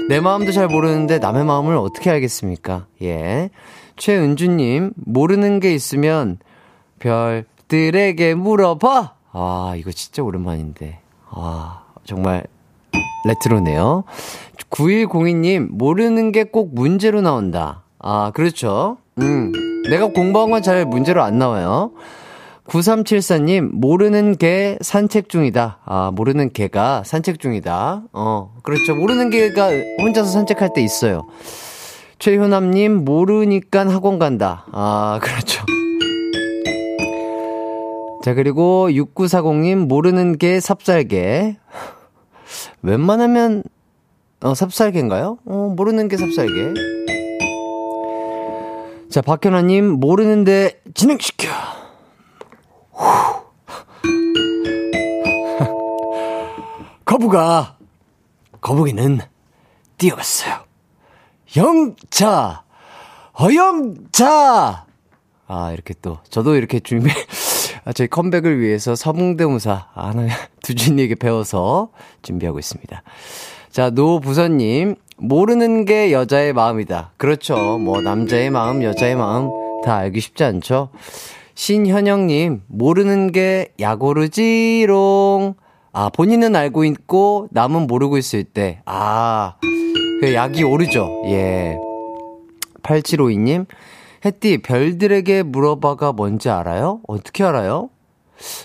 [0.08, 2.86] 내 마음도 잘 모르는데 남의 마음을 어떻게 알겠습니까?
[3.02, 3.50] 예.
[3.96, 6.38] 최은주님, 모르는 게 있으면
[6.98, 9.15] 별들에게 물어봐!
[9.38, 10.98] 아, 이거 진짜 오랜만인데.
[11.30, 12.44] 아, 정말
[13.26, 14.04] 레트로네요.
[14.70, 17.82] 9102님, 모르는 게 꼭 문제로 나온다.
[17.98, 18.96] 아, 그렇죠.
[19.18, 19.52] 음,
[19.90, 21.90] 내가 공부한 건 잘 문제로 안 나와요.
[22.66, 25.78] 9374님, 모르는 개 산책 중이다.
[25.84, 28.04] 아, 모르는 개가 산책 중이다.
[28.14, 28.94] 어, 그렇죠.
[28.96, 29.68] 모르는 개가
[30.00, 31.26] 혼자서 산책할 때 있어요.
[32.18, 34.64] 최효남님, 모르니까 학원 간다.
[34.72, 35.62] 아, 그렇죠.
[38.26, 41.56] 자, 그리고 6940님, 모르는 게 삽살개.
[42.82, 43.62] 웬만하면,
[44.40, 45.38] 어, 삽살개인가요?
[45.44, 46.74] 어, 모르는 게 삽살개.
[49.12, 51.48] 자, 박현아님, 모르는데 진행시켜.
[57.04, 57.76] 거북아,
[58.60, 59.20] 거북이는
[59.98, 60.64] 뛰어갔어요.
[61.56, 62.64] 영차,
[63.34, 64.84] 어영차!
[65.46, 67.14] 아, 이렇게 또, 저도 이렇게 준비, 아,
[67.92, 70.26] 저희 컴백을 위해서 서문대무사 하나,
[70.62, 71.90] 두준이에게 배워서
[72.22, 73.02] 준비하고 있습니다.
[73.70, 77.12] 자, 노부선님, 모르는 게 여자의 마음이다.
[77.16, 77.78] 그렇죠.
[77.78, 79.50] 뭐, 남자의 마음, 여자의 마음,
[79.84, 80.90] 다 알기 쉽지 않죠?
[81.54, 85.54] 신현영님, 모르는 게 약오르지롱.
[85.92, 88.80] 아, 본인은 알고 있고, 남은 모르고 있을 때.
[88.84, 89.56] 아,
[90.20, 91.22] 그 약이 오르죠.
[91.26, 91.76] 예.
[92.82, 93.66] 8752님,
[94.26, 97.00] 햇띠, 별들에게 물어봐가 뭔지 알아요?
[97.06, 97.88] 어떻게 알아요?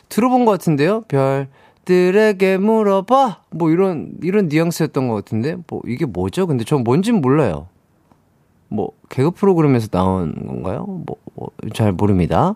[0.09, 1.03] 들어본 것 같은데요?
[1.07, 3.43] 별들에게 물어봐?
[3.51, 5.55] 뭐 이런, 이런 뉘앙스였던 것 같은데?
[5.67, 6.47] 뭐, 이게 뭐죠?
[6.47, 7.67] 근데 전 뭔진 몰라요.
[8.67, 10.85] 뭐, 개그 프로그램에서 나온 건가요?
[10.87, 12.55] 뭐, 뭐 잘 모릅니다.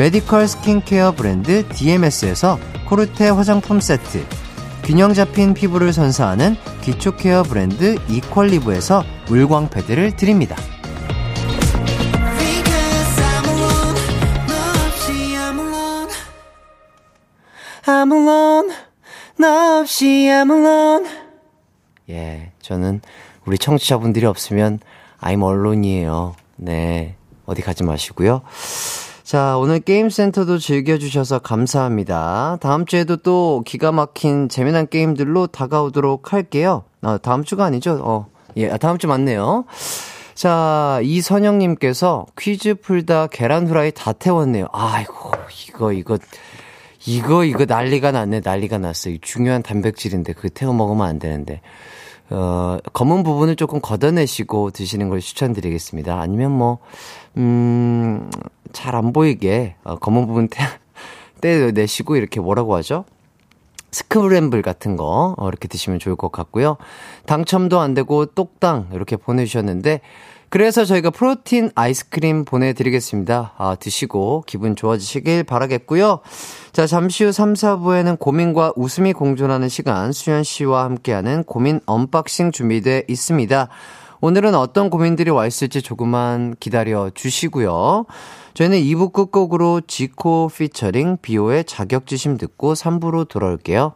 [0.00, 2.58] 메디컬 스킨케어 브랜드 DMS에서
[2.88, 4.24] 코르테 화장품 세트,
[4.82, 10.56] 균형 잡힌 피부를 선사하는 기초 케어 브랜드 이퀄리브에서 물광 패드를 드립니다.
[22.08, 23.02] 예, 저는
[23.44, 24.78] 우리 청취자분들이 없으면
[25.20, 26.36] I'm alone이에요.
[26.56, 28.40] 네, 어디 가지 마시고요.
[29.30, 32.58] 자, 오늘 게임센터도 즐겨주셔서 감사합니다.
[32.60, 36.82] 다음 주에도 또 기가 막힌 재미난 게임들로 다가오도록 할게요.
[37.00, 38.00] 아, 다음 주가 아니죠?
[38.02, 39.66] 어, 예, 아, 다음 주 맞네요.
[40.34, 44.66] 자, 이선영님께서 퀴즈 풀다 계란 후라이 다 태웠네요.
[44.72, 45.30] 아이고,
[45.68, 46.18] 이거, 이거,
[47.06, 49.10] 이거, 이거 난리가 났네, 난리가 났어.
[49.10, 51.60] 이 중요한 단백질인데, 그거 태워 먹으면 안 되는데.
[52.30, 56.20] 어, 검은 부분을 조금 걷어내시고 드시는 걸 추천드리겠습니다.
[56.20, 56.78] 아니면 뭐,
[57.36, 58.30] 음,
[58.72, 60.58] 잘 안 보이게, 어, 검은 부분 떼,
[61.40, 63.04] 떼내시고 이렇게 뭐라고 하죠?
[63.92, 66.76] 스크램블 같은 거, 어, 이렇게 드시면 좋을 것 같고요.
[67.26, 70.00] 당첨도 안 되고 똑당 이렇게 보내주셨는데,
[70.50, 73.54] 그래서 저희가 프로틴 아이스크림 보내드리겠습니다.
[73.56, 76.20] 아, 드시고 기분 좋아지시길 바라겠고요.
[76.72, 83.02] 자, 잠시 후 3, 4부에는 고민과 웃음이 공존하는 시간, 수현 씨와 함께하는 고민 unboxing 준비되어
[83.06, 83.68] 있습니다.
[84.20, 88.06] 오늘은 어떤 고민들이 와 있을지 조금만 기다려 주시고요.
[88.54, 93.94] 저희는 2부 끝곡으로 지코 피처링 비오의 자격지심 듣고 3부로 돌아올게요.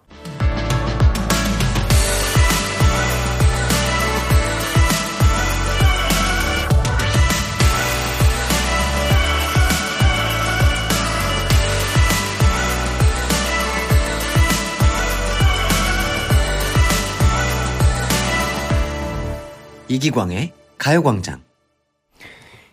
[19.94, 21.40] 이기광의 가요광장.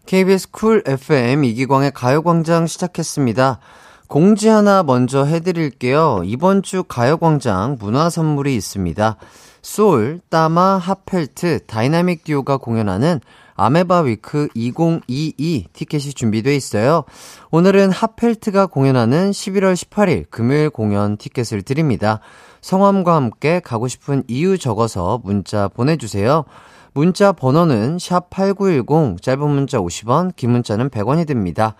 [0.07, 3.59] KBS 쿨 FM 이기광의 가요광장 시작했습니다.
[4.07, 6.23] 공지 하나 먼저 해드릴게요.
[6.25, 9.17] 이번 주 가요광장 문화 선물이 있습니다.
[9.61, 13.21] 소울, 따마, 핫펠트, 다이나믹 듀오가 공연하는
[13.53, 17.03] 아메바 Week 2022 티켓이 준비되어 있어요.
[17.51, 22.19] 오늘은 핫펠트가 공연하는 11월 18일 금요일 공연 티켓을 드립니다.
[22.61, 26.45] 성함과 함께 가고 싶은 이유 적어서 문자 보내주세요.
[26.93, 31.75] 문자 번호는 샵8910, 짧은 문자 50원, 긴 문자는 100원이 듭니다.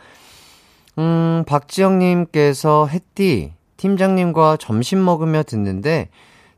[0.97, 6.09] 음, 박지영님께서 햇띠, 팀장님과 점심 먹으며 듣는데,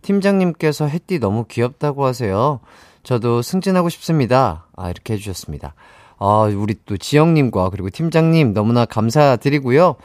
[0.02, 2.60] 팀장님께서 햇띠 너무 귀엽다고 하세요.
[3.04, 4.68] 저도 승진하고 싶습니다.
[4.76, 5.74] 아, 이렇게 해주셨습니다.
[6.20, 9.96] 아, 우리 또 지영님과 그리고 팀장님 너무나 감사드리고요.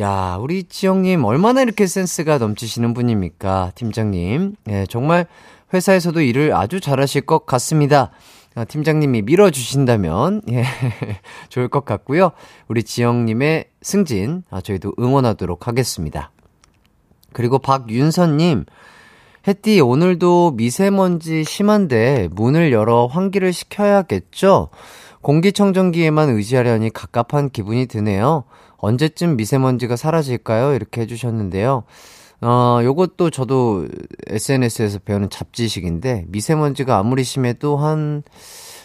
[0.00, 3.72] 야, 우리 지영님 얼마나 이렇게 센스가 넘치시는 분입니까?
[3.74, 4.54] 팀장님.
[4.68, 5.26] 예, 정말
[5.72, 8.10] 회사에서도 일을 아주 잘하실 것 같습니다.
[8.54, 10.64] 아, 팀장님이 밀어주신다면, 예,
[11.48, 12.32] 좋을 것 같고요.
[12.68, 16.32] 우리 지영님의 승진, 아, 저희도 응원하도록 하겠습니다.
[17.32, 18.64] 그리고 박윤선님,
[19.46, 24.68] 햇띠, 오늘도 미세먼지 심한데 문을 열어 환기를 시켜야겠죠?
[25.22, 28.44] 공기청정기에만 의지하려니 갑갑한 기분이 드네요.
[28.78, 30.74] 언제쯤 미세먼지가 사라질까요?
[30.74, 31.84] 이렇게 해주셨는데요.
[32.42, 33.86] 어, 요것도 저도
[34.28, 38.22] SNS에서 배우는 잡지식인데, 미세먼지가 아무리 심해도 한,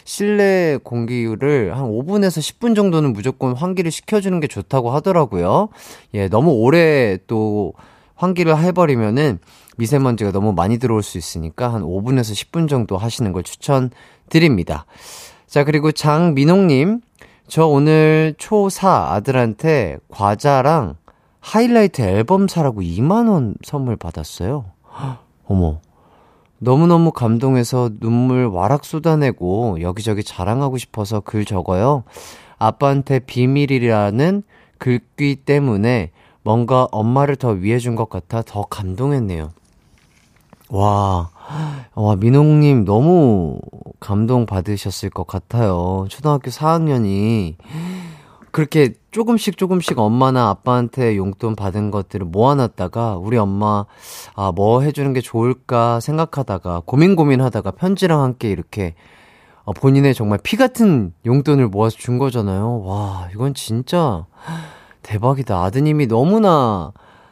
[0.03, 5.69] 실내 공기를 한 5분에서 10분 정도는 무조건 환기를 시켜주는 게 좋다고 하더라고요.
[6.13, 7.73] 예, 너무 오래 또
[8.15, 9.39] 환기를 해버리면은
[9.77, 14.85] 미세먼지가 너무 많이 들어올 수 있으니까 한 5분에서 10분 정도 하시는 걸 추천드립니다.
[15.47, 17.01] 자, 그리고 장민홍님,
[17.47, 20.97] 저 오늘 초4 아들한테 과자랑
[21.45, 24.65] 하이라이트 앨범 사라고 2만원 선물 받았어요.
[25.47, 25.79] 어머.
[26.57, 32.03] 너무너무 감동해서 눈물 와락 쏟아내고 여기저기 자랑하고 싶어서 글 적어요.
[32.57, 34.41] 아빠한테 비밀이라는
[34.79, 39.51] 긁기 때문에 뭔가 엄마를 더 위해 준 것 같아 더 감동했네요.
[40.69, 41.29] 와,
[41.93, 43.59] 와, 민홍님 너무
[43.99, 46.07] 감동 받으셨을 것 같아요.
[46.09, 47.55] 초등학교 4학년이
[48.51, 53.85] 그렇게 조금씩 조금씩 엄마나 아빠한테 용돈 받은 것들을 모아놨다가 우리 엄마,
[54.35, 58.93] 아, 뭐 해주는 게 좋을까 생각하다가 고민 고민하다가 편지랑 함께 이렇게
[59.63, 62.81] 어, 본인의 정말 피 같은 용돈을 모아서 준 거잖아요.
[62.83, 64.25] 와, 이건 진짜
[65.01, 65.63] 대박이다.
[65.63, 66.91] 아드님이 너무나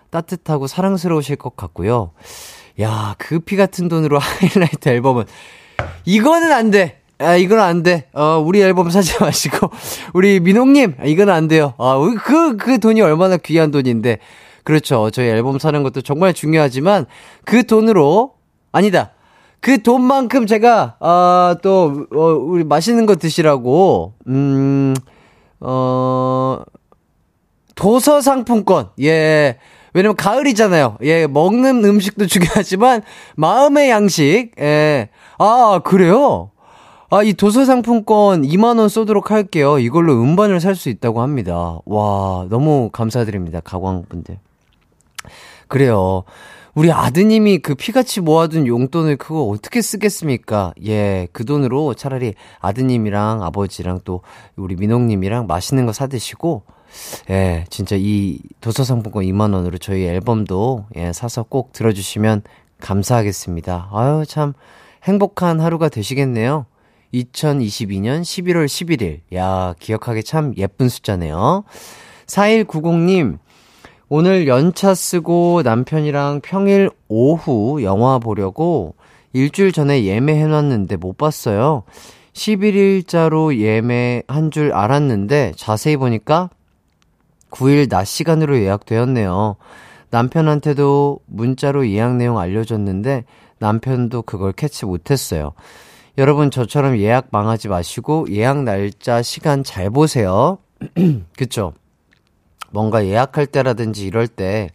[0.09, 2.11] 따뜻하고 사랑스러우실 것 같고요.
[2.79, 5.25] 야, 그 피 같은 돈으로 하이라이트 앨범은
[6.05, 7.02] 이거는 안 돼.
[7.23, 8.07] 아, 이건 안 돼.
[8.13, 9.69] 어, 우리 앨범 사지 마시고
[10.13, 11.73] 우리 민홍님, 이건 안 돼요.
[11.77, 14.19] 아, 그, 그 돈이 얼마나 귀한 돈인데.
[14.63, 15.09] 그렇죠.
[15.11, 17.05] 저희 앨범 사는 것도 정말 중요하지만
[17.45, 18.33] 그 돈으로
[18.71, 19.11] 아니다.
[19.59, 24.93] 그 돈만큼 제가 아, 또 어, 우리 맛있는 거 드시라고 음,
[25.59, 26.61] 어
[27.75, 28.89] 도서 상품권.
[29.01, 29.57] 예.
[29.93, 30.97] 왜냐면 가을이잖아요.
[31.03, 33.03] 예, 먹는 음식도 중요하지만
[33.35, 34.51] 마음의 양식.
[34.59, 35.09] 예.
[35.37, 36.51] 아, 그래요?
[37.13, 39.77] 아, 이 도서 상품권 2만원 쏘도록 할게요.
[39.77, 41.77] 이걸로 음반을 살 수 있다고 합니다.
[41.85, 43.59] 와, 너무 감사드립니다.
[43.59, 44.39] 가광분들.
[45.67, 46.23] 그래요.
[46.73, 50.73] 우리 아드님이 그 피같이 모아둔 용돈을 그거 어떻게 쓰겠습니까?
[50.87, 54.21] 예, 그 돈으로 차라리 아드님이랑 아버지랑 또
[54.55, 56.63] 우리 민홍님이랑 맛있는 거 사드시고,
[57.29, 62.41] 예, 진짜 이 도서상품권 2만원으로 저희 앨범도 예, 사서 꼭 들어주시면
[62.81, 63.89] 감사하겠습니다.
[63.93, 64.53] 아유, 참
[65.03, 66.65] 행복한 하루가 되시겠네요.
[67.13, 69.19] 2022년 11월 11일.
[69.35, 71.63] 야, 기억하기 참 예쁜 숫자네요.
[72.25, 73.37] 4190님,
[74.09, 78.95] 오늘 연차 쓰고 남편이랑 평일 오후 영화 보려고
[79.33, 81.83] 일주일 전에 예매해놨는데 못 봤어요.
[82.33, 86.49] 11일자로 예매한 줄 알았는데 자세히 보니까
[87.51, 89.55] 9일 낮 시간으로 예약되었네요.
[90.09, 93.25] 남편한테도 문자로 예약 내용 알려줬는데
[93.59, 95.53] 남편도 그걸 캐치 못했어요.
[96.17, 100.59] 여러분 저처럼 예약 망하지 마시고 예약 날짜 시간 잘 보세요.
[101.37, 101.73] 그쵸?
[102.71, 104.69] 뭔가 예약할 때라든지 이럴 때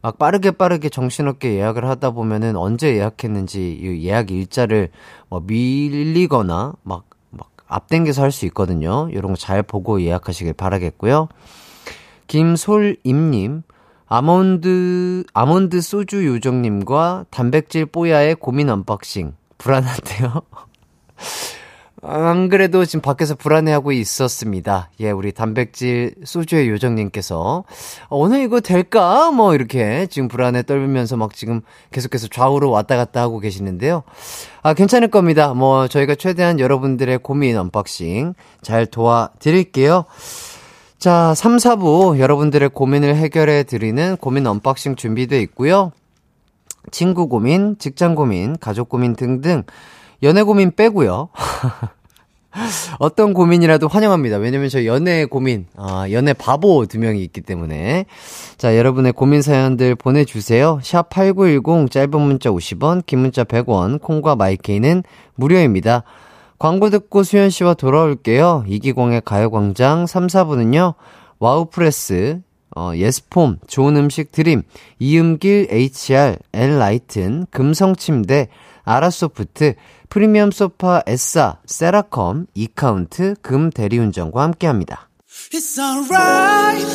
[0.00, 4.90] 막 빠르게 빠르게 정신없게 예약을 하다 보면은 언제 예약했는지 이 예약 일자를
[5.28, 9.08] 뭐 밀리거나 막, 막 앞당겨서 할 수 있거든요.
[9.10, 11.28] 이런 거 잘 보고 예약하시길 바라겠고요.
[12.28, 13.62] 김솔임님,
[14.06, 19.32] 아몬드, 아몬드 소주 요정님과 단백질 뽀야의 고민 unboxing.
[19.58, 20.42] 불안한데요?
[22.00, 24.90] 안 그래도 지금 밖에서 불안해하고 있었습니다.
[25.00, 27.64] 예, 우리 단백질 소주의 요정님께서
[28.08, 29.32] 어, 오늘 이거 될까?
[29.32, 34.04] 뭐 이렇게 지금 불안에 떨면서 막 지금 계속해서 좌우로 왔다 갔다 하고 계시는데요.
[34.62, 35.54] 아, 괜찮을 겁니다.
[35.54, 40.04] 뭐 저희가 최대한 여러분들의 고민 unboxing 잘 도와드릴게요.
[40.98, 45.92] 자, 3, 4부 여러분들의 고민을 해결해 드리는 고민 unboxing 준비되어 있고요.
[46.90, 49.64] 친구 고민, 직장 고민, 가족 고민 등등
[50.22, 51.28] 연애 고민 빼고요.
[52.98, 54.38] 어떤 고민이라도 환영합니다.
[54.38, 58.06] 왜냐면 저 연애 고민, 아, 연애 바보 두 명이 있기 때문에.
[58.56, 60.80] 자, 여러분의 고민 사연들 보내주세요.
[60.82, 66.02] 샵 8910, 짧은 문자 50원, 긴 문자 100원, 콩과 마이케이는 무료입니다.
[66.58, 68.64] 광고 듣고 수현 씨와 돌아올게요.
[68.66, 70.94] 이기광의 가요광장 3, 4부는요,
[71.38, 72.40] 와우프레스,
[72.78, 74.62] 어, 예스폼, 좋은 음식 드림,
[75.00, 78.46] 이음길 HR, 엔라이튼, 금성침대,
[78.84, 79.74] 아라소프트,
[80.08, 85.08] 프리미엄 소파 에싸, 세라컴, 이카운트, 금 대리운전과 함께합니다.
[85.52, 86.86] It's alright.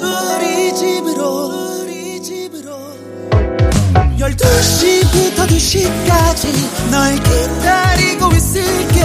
[0.00, 2.74] 우리 집으로, 우리 집으로.
[4.18, 9.00] 12시부터 2시까지 널 기다리고 있을게.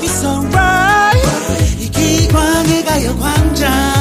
[0.00, 1.82] It's alright.
[1.82, 3.99] 이기광의 가요광장.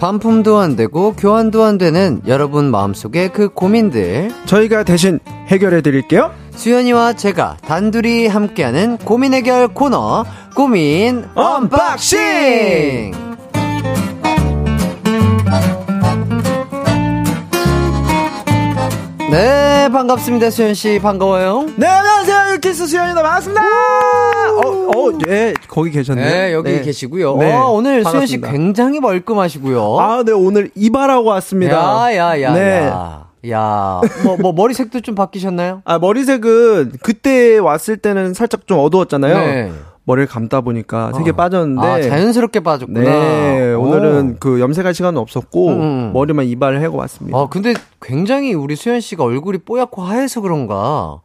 [0.00, 4.32] 반품도 안 되고 교환도 안 되는 여러분 마음속의 그 고민들.
[4.46, 6.32] 저희가 대신 해결해 드릴게요.
[6.52, 10.24] 수현이와 제가 단둘이 함께하는 고민 해결 코너.
[10.56, 13.12] 고민 unboxing
[19.30, 22.54] 네 반갑습니다 수현씨 반가워요 네, 안녕하세요.
[22.54, 23.22] 유키스 수현입니다.
[23.22, 23.62] 반갑습니다.
[23.62, 26.24] 어, 어, 네, 거기 계셨네요.
[26.28, 26.80] 네 여기 네.
[26.82, 28.50] 계시고요 네, 어, 오늘 수연씨 반갑습니다.
[28.52, 31.76] 굉장히 멀끔하시고요 아, 네, 오늘 이발하고 왔습니다.
[31.76, 32.86] 야 야 야 네.
[32.88, 33.26] 야.
[33.48, 35.80] 야, 뭐, 뭐, 머리색도 좀 바뀌셨나요?
[35.86, 39.34] 아, 머리색은 그때 왔을 때는 살짝 좀 어두웠잖아요.
[39.38, 39.72] 네.
[40.10, 41.34] 머리를 감다 보니까 되게 어.
[41.34, 43.00] 빠졌는데 아, 자연스럽게 빠졌구나.
[43.00, 43.82] 네, 오.
[43.82, 46.12] 오늘은 그 염색할 시간은 없었고 음.
[46.12, 47.38] 머리만 이발을 하고 왔습니다.
[47.38, 51.20] 아, 근데 굉장히 우리 수현 씨가 얼굴이 뽀얗고 하얘서 그런가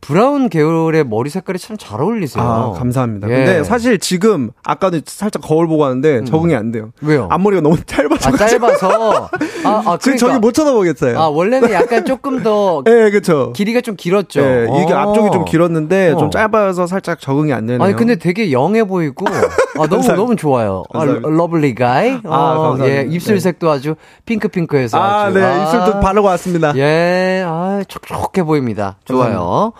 [0.00, 2.42] brown 계열의 머리 색깔이 참 잘 어울리세요.
[2.44, 3.28] 아, 감사합니다.
[3.30, 3.34] 예.
[3.34, 6.90] 근데 사실 지금 아까도 살짝 거울 보고 왔는데 적응이 안 돼요.
[7.00, 7.26] 왜요?
[7.30, 9.30] 앞머리가 너무 짧아서 아, 짧아서.
[9.64, 10.18] 아, 아 지금 그러니까.
[10.18, 11.18] 저기 못 쳐다보겠어요.
[11.18, 13.52] 아, 원래는 약간 조금 더 예, 그렇죠.
[13.54, 14.40] 길이가 좀 길었죠.
[14.40, 14.98] 예, 이게 어.
[14.98, 16.16] 앞쪽이 좀 길었는데 어.
[16.18, 17.82] 좀 짧아서 살짝 적응이 안 되네요.
[17.82, 19.48] 아니 근데 되게 young해 보이고 아, 너무
[20.02, 20.14] 감사합니다.
[20.16, 20.82] 너무 좋아요.
[20.92, 21.28] 아, 감사합니다.
[21.30, 22.10] lovely guy.
[22.24, 22.88] 아, 감사합니다.
[22.88, 23.94] 예, 입술색도 아주
[24.26, 25.38] 핑크핑크해서 아, 아주.
[25.38, 25.64] 네, 아.
[25.64, 26.72] 입술도 바르고 왔습니다.
[26.76, 28.96] 예, 아, 촉촉해 보입니다.
[29.04, 29.72] 좋아요.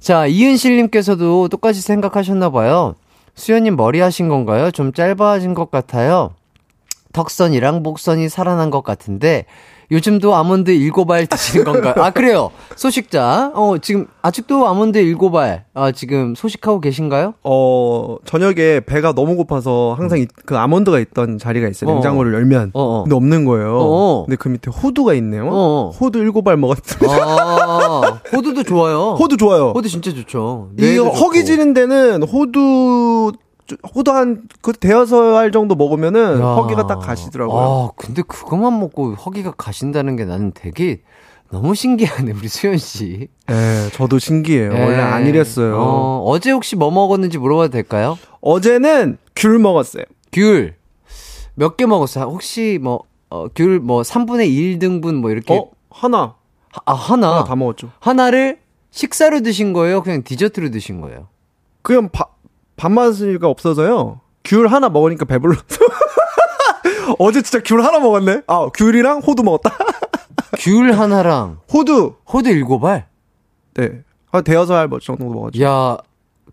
[0.00, 2.94] 자, 이은실님께서도 똑같이 생각하셨나봐요.
[3.34, 4.70] 수현님 머리 하신 건가요?
[4.70, 6.30] 좀 짧아진 것 같아요.
[7.12, 9.44] 턱선이랑 목선이 살아난 것 같은데,
[9.90, 11.94] 요즘도 아몬드 일곱 알 드시는 건가요?
[11.98, 12.50] 아, 그래요.
[12.76, 13.50] 소식자.
[13.54, 17.34] 어, 지금, 아직도 아몬드 일곱 알, 아, 지금 소식하고 계신가요?
[17.42, 21.90] 어, 저녁에 배가 너무 고파서 항상 이- 그 아몬드가 있던 자리가 있어요.
[21.90, 21.94] 어.
[21.94, 22.70] 냉장고를 열면.
[22.74, 23.02] 어, 어.
[23.02, 23.78] 근데 없는 거예요.
[23.80, 24.24] 어.
[24.26, 25.46] 근데 그 밑에 호두가 있네요.
[25.48, 25.90] 어, 어.
[25.90, 27.12] 호두 일곱 알 먹었습니다.
[27.12, 29.16] 아, 호두도 좋아요.
[29.18, 29.72] 호두 좋아요.
[29.74, 30.68] 호두 진짜 좋죠.
[30.78, 31.16] 이 뇌에도 좋고.
[31.16, 33.32] 허기 지는 데는 호두
[33.94, 36.44] 호두 한그 대여섯 알 정도 먹으면은 야.
[36.54, 37.58] 허기가 딱 가시더라고요.
[37.60, 41.02] 아, 근데 그것만 먹고 허기가 가신다는 게 나는 되게
[41.50, 43.28] 너무 신기하네, 우리 수현 씨.
[43.48, 44.72] 네, 저도 신기해요.
[44.72, 44.80] 예.
[44.84, 45.76] 원래 안 이랬어요.
[45.80, 48.16] 어, 어제 혹시 뭐 먹었는지 물어봐도 될까요?
[48.40, 50.04] 어제는 귤 먹었어요.
[50.32, 50.76] 귤.
[51.54, 52.24] 몇 개 먹었어요?
[52.26, 55.52] 혹시 뭐, 어, 귤뭐 3분의 1 등분 뭐 이렇게.
[55.54, 56.34] 어 하나
[56.72, 57.32] 하- 아, 하나.
[57.34, 57.90] 하나 다 먹었죠.
[57.98, 58.58] 하나를
[58.92, 60.02] 식사로 드신 거예요?
[60.02, 61.26] 그냥 디저트로 드신 거예요?
[61.82, 62.38] 그냥 밥
[62.80, 64.20] 밥맛이가 없어서요.
[64.42, 65.62] 귤 하나 먹으니까 배불러서.
[67.18, 68.42] 어제 진짜 귤 하나 먹었네.
[68.46, 69.76] 아 귤이랑 호두 먹었다.
[70.58, 73.06] 귤 하나랑 호두 호두 일곱 알?
[73.74, 74.00] 네.
[74.32, 75.62] 한 대여섯 알 정도 먹었죠.
[75.62, 75.98] 야,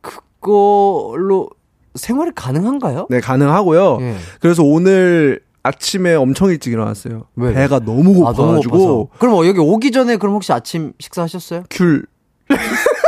[0.02, 1.50] 그걸로
[1.96, 3.08] 생활이 가능한가요?
[3.10, 3.98] 네 가능하고요.
[4.02, 4.16] 예.
[4.42, 7.24] 그래서 오늘 아침에 엄청 일찍 일어났어요.
[7.36, 7.54] 왜?
[7.54, 9.10] 배가 너무 아, 너무 고파가지고.
[9.18, 11.64] 그럼 어, 여기 오기 전에 그럼 혹시 아침 식사하셨어요?
[11.70, 12.06] 귤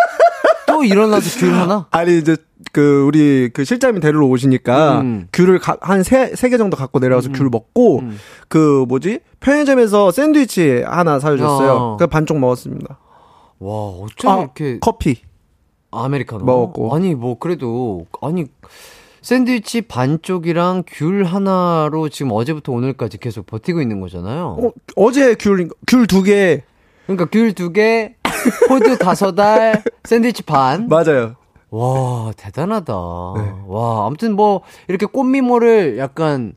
[0.80, 1.88] 또 일어나서 귤 하나?
[1.91, 2.36] 아니 이제
[2.71, 5.27] 그 우리 그 실장님이 데리러 오시니까 음.
[5.34, 8.17] 귤을 한 세 세 개 정도 갖고 내려와서 귤 먹고 음.
[8.47, 11.71] 그 뭐지 편의점에서 샌드위치 하나 사주셨어요.
[11.71, 11.97] 어.
[11.97, 12.97] 그 반쪽 먹었습니다.
[13.59, 15.21] 와, 어쩜 아, 이렇게 커피.
[15.91, 16.93] 아메리카노 먹었고.
[16.95, 18.45] 아니 뭐 그래도 아니
[19.21, 24.57] 샌드위치 반쪽이랑 귤 하나로 지금 어제부터 오늘까지 계속 버티고 있는 거잖아요.
[24.61, 26.63] 어, 어제 귤두 개.
[27.05, 28.15] 그러니까 귤 두 개,
[28.69, 30.87] 호두 다섯 알, 샌드위치 반.
[30.87, 31.35] 맞아요.
[31.71, 32.93] 와, 대단하다.
[33.37, 33.51] 네.
[33.67, 36.53] 와, 아무튼 뭐, 이렇게 꽃미모를 약간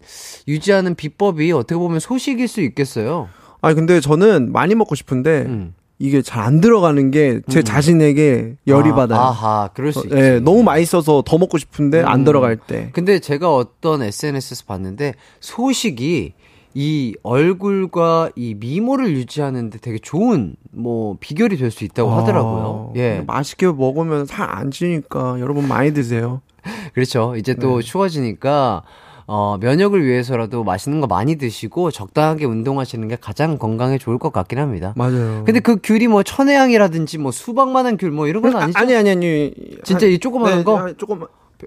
[0.49, 3.29] 유지하는 비법이 어떻게 보면 소식일 수 있겠어요.
[3.61, 5.75] 아니 근데 저는 많이 먹고 싶은데 음.
[5.99, 9.21] 이게 잘 안 들어가는 게제 자신에게 열이 아, 받아요.
[9.21, 10.03] 아하, 그럴 수 어.
[10.13, 12.25] 예, 너무 맛있어서 더 먹고 싶은데 안 음.
[12.25, 12.91] 들어갈 때.
[12.93, 16.33] 근데 제가 어떤 SNS에서 봤는데, 소식이
[16.75, 22.93] 이 얼굴과 이 미모를 유지하는데 되게 좋은, 뭐, 비결이 될 수 있다고 하더라고요.
[22.95, 23.23] 아, 예.
[23.27, 26.41] 맛있게 먹으면 살 안 찌니까 여러분 많이 드세요.
[26.95, 27.35] 그렇죠.
[27.37, 27.83] 이제 또 네.
[27.87, 28.83] 추워지니까
[29.27, 34.59] 어, 면역을 위해서라도 맛있는 거 많이 드시고 적당하게 운동하시는 게 가장 건강에 좋을 것 같긴
[34.59, 34.93] 합니다.
[34.97, 35.45] 맞아요.
[35.47, 38.79] 근데 그 귤이 뭐 천혜향이라든지 뭐 수박만한 귤 뭐 이런 건 아니죠?
[38.79, 39.53] 아니 아니 아니.
[39.85, 40.79] 진짜 이 조그마한 네, 거?
[40.79, 41.21] 아, 조금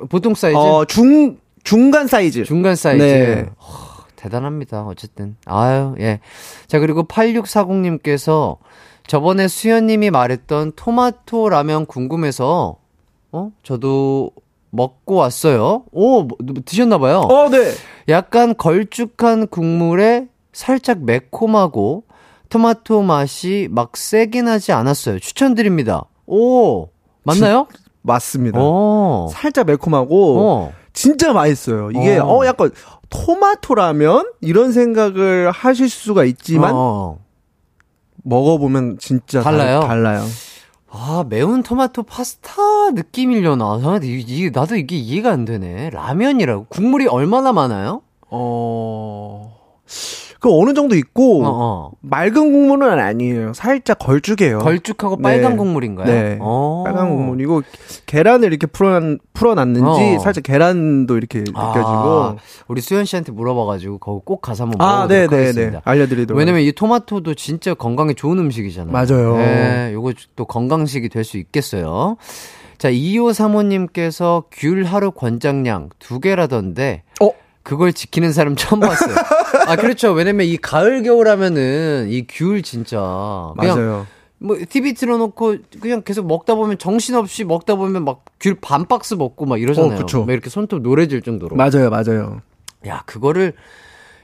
[0.09, 0.57] 보통 사이즈?
[0.57, 2.43] 어, 중 중간 사이즈.
[2.43, 3.03] 중간 사이즈.
[3.03, 3.45] 네.
[4.25, 4.85] 허, 대단합니다.
[4.85, 5.35] 어쨌든.
[5.45, 6.19] 아유, 예.
[6.67, 8.57] 자, 그리고 8640님께서
[9.07, 12.77] 저번에 수현님이 말했던 토마토 라면 궁금해서,
[13.31, 13.51] 어?
[13.63, 14.31] 저도
[14.71, 15.85] 먹고 왔어요.
[15.91, 17.19] 오, 뭐, 드셨나봐요.
[17.19, 17.71] 어, 네.
[18.09, 22.03] 약간 걸쭉한 국물에 살짝 매콤하고
[22.49, 25.19] 토마토 맛이 막 세긴 하지 않았어요.
[25.19, 26.05] 추천드립니다.
[26.27, 26.89] 오,
[27.23, 27.67] 맞나요?
[28.01, 28.59] 맞습니다.
[28.61, 29.27] 어.
[29.31, 30.73] 살짝 매콤하고 어.
[30.95, 31.91] 진짜 맛있어요.
[31.91, 32.25] 이게 어.
[32.25, 32.71] 어, 약간
[33.09, 37.19] 토마토라면 이런 생각을 하실 수가 있지만 어.
[38.23, 39.81] 먹어보면 진짜 달라요?
[39.81, 40.23] 달, 달라요.
[40.89, 43.65] 아, 매운 토마토 파스타 느낌이려나?
[43.65, 45.89] 아, 이- 이- 나도 이게 이해가 안 되네.
[45.91, 46.67] 라면이라고.
[46.69, 48.01] 국물이 얼마나 많아요?
[48.31, 49.55] 어.
[50.45, 51.91] 그 어느 정도 있고 어, 어.
[52.01, 53.53] 맑은 국물은 아니에요.
[53.53, 54.59] 살짝 걸쭉해요.
[54.59, 55.57] 걸쭉하고 빨간 네.
[55.57, 56.05] 국물인가요?
[56.05, 56.37] 네.
[56.39, 56.83] 어.
[56.85, 57.63] 빨간 국물이고
[58.05, 59.01] 계란을 이렇게 풀어
[59.33, 60.19] 풀어놨는지 어.
[60.19, 61.55] 살짝 계란도 이렇게 느껴지고.
[61.59, 62.35] 아,
[62.67, 65.79] 우리 수현 씨한테 물어봐가지고 거기 꼭 가서 한번 아, 먹어보도록 네, 네, 네.
[65.83, 66.37] 알려드리도록.
[66.37, 68.93] 왜냐면 이 토마토도 진짜 건강에 좋은 음식이잖아요.
[68.93, 69.37] 맞아요.
[69.37, 72.17] 네, 요거 또 건강식이 될 수 있겠어요.
[72.77, 77.01] 자, 2호 사모님께서 귤 하루 권장량 두 개라던데.
[77.65, 77.69] 어?
[77.69, 79.15] 그걸 지키는 사람 처음 봤어요.
[79.67, 80.11] 아, 그렇죠.
[80.13, 82.97] 왜냐면 이 가을, 겨울 하면은 이 귤 진짜.
[83.59, 84.07] 그냥 맞아요.
[84.37, 89.45] 뭐 TV 틀어놓고 그냥 계속 먹다 보면 정신없이 먹다 보면 막 귤 반 박스 먹고
[89.45, 90.05] 막 이러잖아요.
[90.13, 90.25] 어.
[90.25, 91.55] 막 이렇게 손톱 노래질 정도로.
[91.55, 92.41] 맞아요, 맞아요.
[92.85, 93.53] 야 그거를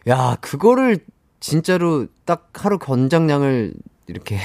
[0.08, 1.00] 야 그거를
[1.40, 3.74] 진짜로 딱 하루 권장량을
[4.08, 4.38] 이렇게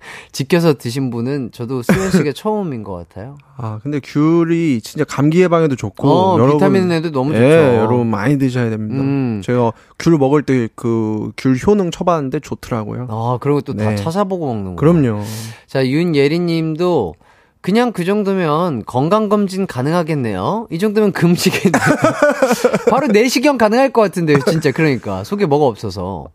[0.32, 3.36] 지켜서 드신 분은 저도 수현 씨가 처음인 것 같아요.
[3.56, 7.42] 아, 근데 귤이 진짜 감기 예방에도 좋고 어, 여러분 비타민에도 너무 좋죠.
[7.44, 9.00] 예, 여러분 많이 드셔야 됩니다.
[9.02, 9.40] 음.
[9.44, 13.06] 제가 귤 먹을 때 그 귤 효능 쳐봤는데 좋더라고요.
[13.10, 13.96] 아 그리고 또다 네.
[13.96, 14.80] 찾아보고 먹는 거.
[14.80, 15.22] 그럼요.
[15.66, 17.14] 자, 윤예리님도
[17.60, 20.68] 그냥 그 정도면 건강검진 가능하겠네요.
[20.70, 21.82] 이 정도면 금지겠네요.
[22.90, 24.70] 바로 내시경 가능할 것 같은데요, 진짜.
[24.70, 25.24] 그러니까.
[25.24, 26.28] 속에 뭐가 없어서.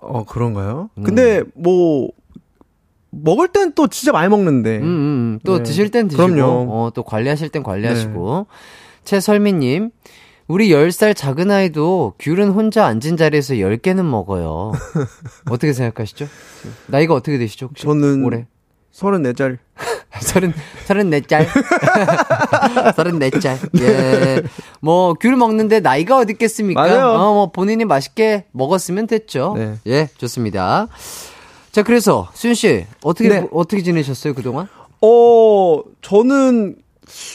[0.00, 0.88] 어, 그런가요?
[0.98, 1.02] 음.
[1.02, 2.08] 근데 뭐
[3.22, 4.78] 먹을 땐 또 진짜 많이 먹는데.
[4.78, 5.38] 음, 음, 음.
[5.44, 5.62] 또 네.
[5.62, 6.66] 드실 땐 드시고, 그럼요.
[6.68, 8.46] 어, 또 관리하실 땐 관리하시고.
[9.04, 9.90] 최설미님,
[10.48, 14.72] 우리 10살 작은 아이도 귤은 혼자 앉은 자리에서 10개는 먹어요.
[15.50, 16.26] 어떻게 생각하시죠?
[16.86, 17.66] 나이가 어떻게 되시죠?
[17.66, 17.84] 혹시?
[17.84, 18.46] 저는 올해?
[18.92, 19.58] 34짤.
[20.20, 20.54] 서른,
[20.86, 21.46] 서른 네 짤.
[22.96, 23.58] 서른 네 짤.
[23.80, 24.42] 예.
[24.80, 26.80] 뭐, 귤 먹는데 나이가 어디 있겠습니까?
[26.80, 27.08] 맞아요.
[27.08, 29.54] 어, 뭐, 본인이 맛있게 먹었으면 됐죠.
[29.56, 29.74] 네.
[29.86, 30.88] 예, 좋습니다.
[31.76, 33.46] 자, 그래서, 수윤씨, 어떻게, 네.
[33.52, 34.66] 어떻게 지내셨어요, 그동안?
[35.02, 36.76] 어, 저는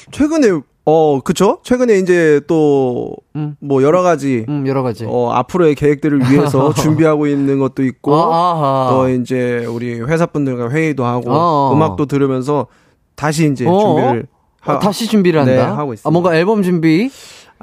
[0.10, 0.48] 최근에
[0.84, 1.60] 어, 그쵸?
[1.62, 3.56] 최근에 이제 또, 음.
[3.60, 5.06] 뭐, 여러 가지, 음, 여러 가지.
[5.08, 8.90] 어, 앞으로의 계획들을 위해서 준비하고 있는 것도 있고, 아, 아하.
[8.90, 11.72] 또 이제 우리 회사분들과 회의도 하고, 어.
[11.76, 12.66] 음악도 들으면서
[13.14, 13.78] 다시 이제 어.
[13.78, 14.26] 준비를
[14.64, 15.54] 아, 다시 준비를 한다?
[15.54, 16.08] 네, 하고 있습니다.
[16.08, 17.12] 아, 뭔가 앨범 준비?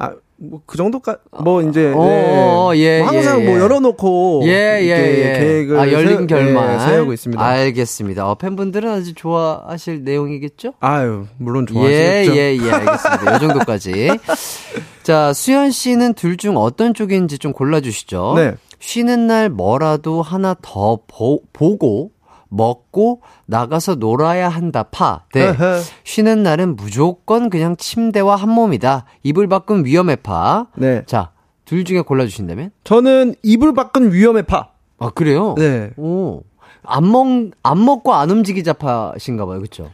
[0.00, 3.60] 아, 뭐, 그 정도까, 뭐, 이제, 어, 어, 예, 뭐 항상 예, 뭐, 예.
[3.60, 5.38] 열어놓고, 예, 예, 예.
[5.40, 5.78] 계획을.
[5.80, 6.74] 아, 열린 세- 결말.
[6.74, 7.44] 예, 세우고 있습니다.
[7.44, 8.30] 알겠습니다.
[8.30, 10.74] 어, 팬분들은 아주 좋아하실 내용이겠죠?
[10.78, 12.36] 아유, 물론 예, 좋아하시겠죠.
[12.36, 13.36] 예, 예, 알겠습니다.
[13.36, 14.10] 이 정도까지.
[15.02, 18.34] 자, 수현 씨는 둘 중 어떤 쪽인지 좀 골라주시죠.
[18.36, 18.54] 네.
[18.78, 22.12] 쉬는 날 뭐라도 하나 더 보, 보고,
[22.48, 25.24] 먹고, 나가서 놀아야 한다, 파.
[25.34, 25.54] 네.
[26.04, 29.04] 쉬는 날은 무조건 그냥 침대와 한 몸이다.
[29.22, 30.66] 이불 밖은 위험해, 파.
[30.76, 31.02] 네.
[31.06, 31.30] 자,
[31.64, 32.70] 둘 중에 골라 주신다면?
[32.84, 34.70] 저는 이불 밖은 위험해 파.
[34.98, 35.54] 아, 그래요?
[35.58, 35.90] 네.
[35.96, 36.42] 오.
[36.82, 37.26] 안 먹,
[37.62, 39.60] 안 먹고 안 움직이자 파신가 봐요.
[39.60, 39.90] 그쵸?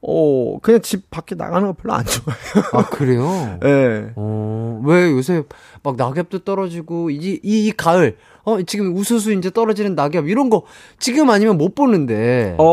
[0.00, 2.70] 어, 그냥 집 밖에 나가는 거 별로 안 좋아해요.
[2.72, 3.58] 아, 그래요?
[3.64, 4.12] 예.
[4.14, 5.42] 어, 왜 요새
[5.82, 10.62] 막 낙엽도 떨어지고, 이, 이, 이 가을, 어, 지금 우수수 이제 떨어지는 낙엽, 이런 거
[11.00, 12.54] 지금 아니면 못 보는데.
[12.58, 12.64] 어,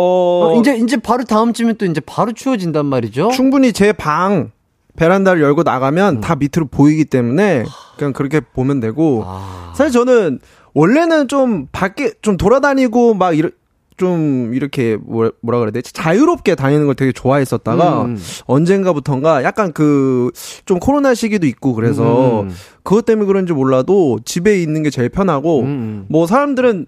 [0.56, 3.30] 어, 이제, 이제 바로 다음 주면 또 이제 바로 추워진단 말이죠?
[3.32, 4.52] 충분히 제 방
[4.96, 7.66] 베란다를 열고 나가면 다 밑으로 보이기 때문에
[7.98, 10.40] 그냥 그렇게 보면 되고 아, 사실 저는
[10.74, 13.50] 원래는 좀 밖에 좀 돌아다니고 막 이러,
[13.98, 18.18] 좀 이렇게 뭐, 뭐라 그래야 되지 자유롭게 다니는 걸 되게 좋아했었다가 음.
[18.46, 20.32] 언젠가부턴가 약간 그
[20.66, 22.50] 좀 코로나 시기도 있고 그래서 음.
[22.84, 26.06] 그것 때문에 그런지 몰라도 집에 있는 게 제일 편하고 음.
[26.10, 26.88] 뭐 사람들은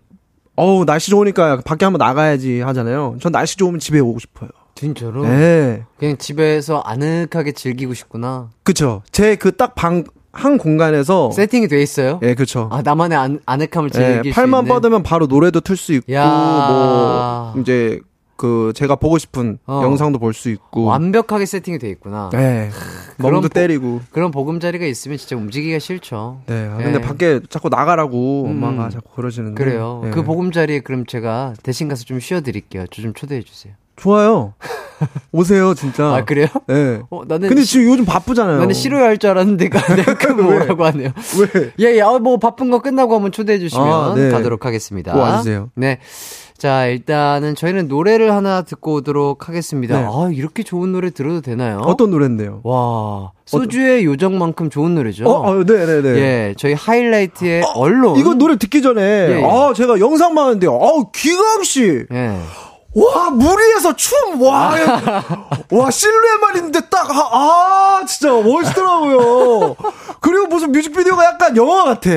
[0.55, 3.17] 어우 날씨 좋으니까 밖에 한번 나가야지 하잖아요.
[3.21, 4.49] 전 날씨 좋으면 집에 오고 싶어요.
[4.75, 5.23] 진짜로?
[5.27, 5.83] 네.
[5.97, 8.49] 그냥 집에서 아늑하게 즐기고 싶구나.
[8.63, 9.01] 그쵸.
[9.11, 10.03] 제 그 딱 방,
[10.37, 11.31] 한 공간에서.
[11.31, 12.19] 세팅이 돼 있어요?
[12.23, 12.69] 예, 그쵸.
[12.71, 14.73] 아, 나만의 안, 아늑함을 예, 즐길 수 팔만 있는?
[14.75, 17.51] 뻗으면 바로 노래도 틀 수 있고, 야.
[17.53, 17.99] 뭐, 이제,
[18.35, 19.81] 그, 제가 보고 싶은 어.
[19.83, 20.83] 영상도 볼 수 있고.
[20.85, 22.29] 완벽하게 세팅이 돼 있구나.
[22.35, 22.69] 예.
[23.17, 24.01] 그런 멍도 포- 때리고.
[24.11, 26.41] 그런 보금자리가 있으면 진짜 움직이기가 싫죠.
[26.45, 26.69] 네.
[26.71, 27.01] 아, 근데 예.
[27.01, 28.63] 밖에 자꾸 나가라고 음.
[28.63, 29.63] 엄마가 자꾸 그러시는데.
[29.63, 30.03] 그래요.
[30.05, 30.09] 예.
[30.11, 32.85] 그 보금자리에 그럼 제가 대신 가서 좀 쉬어드릴게요.
[32.91, 33.73] 저 좀 초대해 주세요.
[33.97, 34.53] 좋아요.
[35.31, 36.15] 오세요, 진짜.
[36.15, 36.47] 아, 그래요?
[36.69, 37.01] 예.
[37.09, 38.59] 어, 나는 근데 시- 지금 요즘 바쁘잖아요.
[38.59, 39.69] 나는 싫어할 줄 알았는데
[40.19, 41.09] 그 뭐라고 하네요.
[41.53, 41.71] 왜?
[41.79, 44.29] 예, 예, 어, 뭐 바쁜 거 끝나고 한번 초대해 주시면 아, 네.
[44.29, 45.13] 가도록 하겠습니다.
[45.13, 45.69] 꼭 와주세요.
[45.75, 45.99] 네.
[46.57, 49.99] 자, 일단은 저희는 노래를 하나 듣고 오도록 하겠습니다.
[49.99, 50.05] 네.
[50.07, 51.77] 아, 이렇게 좋은 노래 들어도 되나요?
[51.85, 52.61] 어떤 노래인데요?
[52.63, 55.25] 와, 소주의 요정만큼 좋은 노래죠.
[55.29, 56.09] 어, 어, 네네네.
[56.19, 58.17] 예, 저희 하이라이트의 언론.
[58.17, 59.43] 이거 노래 듣기 전에, 예, 예.
[59.43, 62.05] 아, 제가 영상 봤는데, 아우, 기강씨!
[62.11, 62.39] 예.
[62.99, 64.73] 와, 무리해서 춤, 와,
[65.71, 67.29] 와, 실루엣만 있는데 딱, 아,
[68.01, 69.75] 아, 진짜 멋있더라고요.
[70.19, 72.09] 그리고 무슨 뮤직비디오가 약간 영화 같아.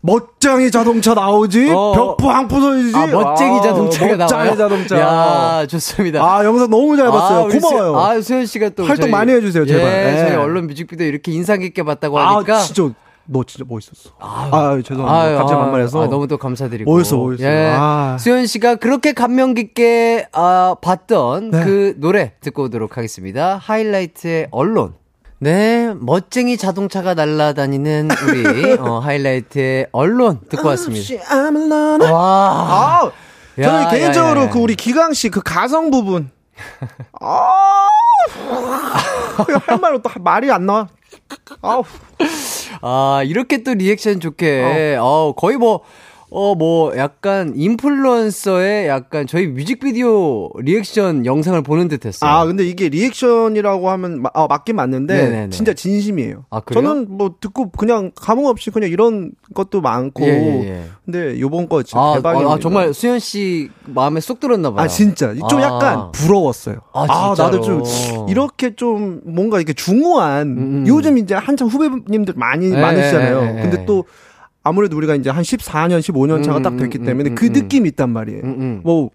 [0.00, 1.92] 멋쟁이 자동차 나오지, 어.
[1.94, 2.96] 벽부 항부 서이지.
[2.96, 4.44] 아, 멋쟁이 자동차가 나와요.
[4.50, 4.98] 멋쟁이 자동차.
[4.98, 6.20] 야, 좋습니다.
[6.24, 7.44] 아, 영상 너무 잘 봤어요.
[7.44, 7.92] 우리 고마워요.
[7.92, 9.84] 수, 아, 수현 씨가 또 활동 저희- 많이 해주세요, 제발.
[9.84, 10.18] 예, 예.
[10.26, 12.90] 저희 언론 뮤직비디오 이렇게 인상 깊게 봤다고 아, 하니까 진짜,
[13.26, 14.10] 너 진짜 멋있었어.
[14.18, 15.20] 아, 죄송합니다.
[15.20, 16.02] 아유, 갑자기 아, 반말해서.
[16.02, 16.90] 아, 너무 또 감사드리고.
[16.92, 17.44] 멋있어, 멋있어.
[17.44, 17.74] 예.
[17.76, 18.16] 아.
[18.18, 21.64] 수현 씨가 그렇게 감명 깊게 아, 봤던 네.
[21.64, 23.56] 그 노래 듣고 오도록 하겠습니다.
[23.62, 24.94] 하이라이트의 언론.
[25.38, 31.16] 네, 멋쟁이 자동차가 날아다니는 우리 어, 하이라이트의 언론 듣고 왔습니다.
[32.12, 33.10] 와, 아,
[33.60, 34.50] 저는 야, 개인적으로 야, 야, 야.
[34.50, 36.30] 그 우리 기강 씨 그 가성 부분.
[37.20, 37.88] 아,
[39.66, 40.86] 할 말로 또 말이 안 나와.
[41.62, 41.84] 아우.
[42.80, 45.82] 아 이렇게 또 리액션 좋게, 어, 거의 뭐
[46.34, 52.30] 어, 뭐, 약간, influencer의 약간, 저희 뮤직비디오 리액션 영상을 보는 듯 했어요.
[52.30, 55.50] 아, 근데 이게 리액션이라고 하면, 마- 아, 맞긴 맞는데, 네네네.
[55.50, 56.46] 진짜 진심이에요.
[56.48, 56.82] 아, 그래요?
[56.82, 60.84] 저는 뭐 듣고 그냥 감흥 없이 그냥 이런 것도 많고, 예, 예, 예.
[61.04, 62.54] 근데 요번 거 진짜 아, 대박입니다.
[62.54, 64.84] 아, 정말 수현 씨 마음에 쏙 들었나봐요.
[64.84, 65.34] 아, 진짜.
[65.50, 65.62] 좀 아.
[65.64, 66.76] 약간 부러웠어요.
[66.94, 67.06] 아,
[67.36, 67.82] 나도 진짜로?
[67.82, 70.84] 좀, 이렇게 좀 뭔가 이렇게 중후한, 음.
[70.86, 73.38] 요즘 이제 한참 후배님들 많이 예, 많으시잖아요.
[73.42, 73.60] 예, 예, 예.
[73.62, 74.04] 근데 또,
[74.64, 77.52] 아무래도 우리가 이제 한 14년, 15년 차가 음, 딱 됐기 음, 때문에 음, 그 음,
[77.52, 78.42] 느낌이 있단 말이에요.
[78.42, 78.80] 음, 음.
[78.84, 79.10] 뭐,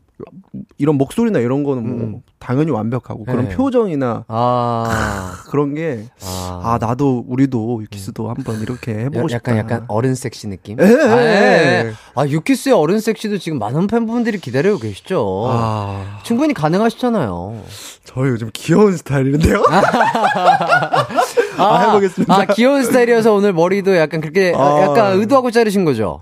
[0.79, 2.21] 이런 목소리나 이런 거는 뭐, 음.
[2.39, 3.55] 당연히 완벽하고, 그런 네.
[3.55, 5.43] 표정이나, 아.
[5.49, 6.61] 그런 게, 아.
[6.63, 9.55] 아, 나도, 우리도 유키스도 한번 이렇게 해보고 싶다.
[9.55, 10.77] 약간 약간 어른 섹시 느낌?
[10.81, 11.93] 예, 예, 아, 예.
[12.15, 15.45] 아, 유키스의 어른 섹시도 지금 많은 팬분들이 기다리고 계시죠.
[15.49, 17.61] 아, 충분히 가능하시잖아요.
[18.03, 19.63] 저 요즘 귀여운 스타일인데요?
[21.57, 22.33] 아, 해보겠습니다.
[22.33, 24.81] 아, 귀여운 스타일이어서 오늘 머리도 약간 그렇게 아.
[24.81, 26.19] 약간 의도하고 자르신 거죠?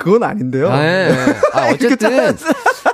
[0.00, 0.70] 그건 아닌데요?
[0.70, 1.14] 아, 예, 예.
[1.52, 2.34] 아, 어쨌든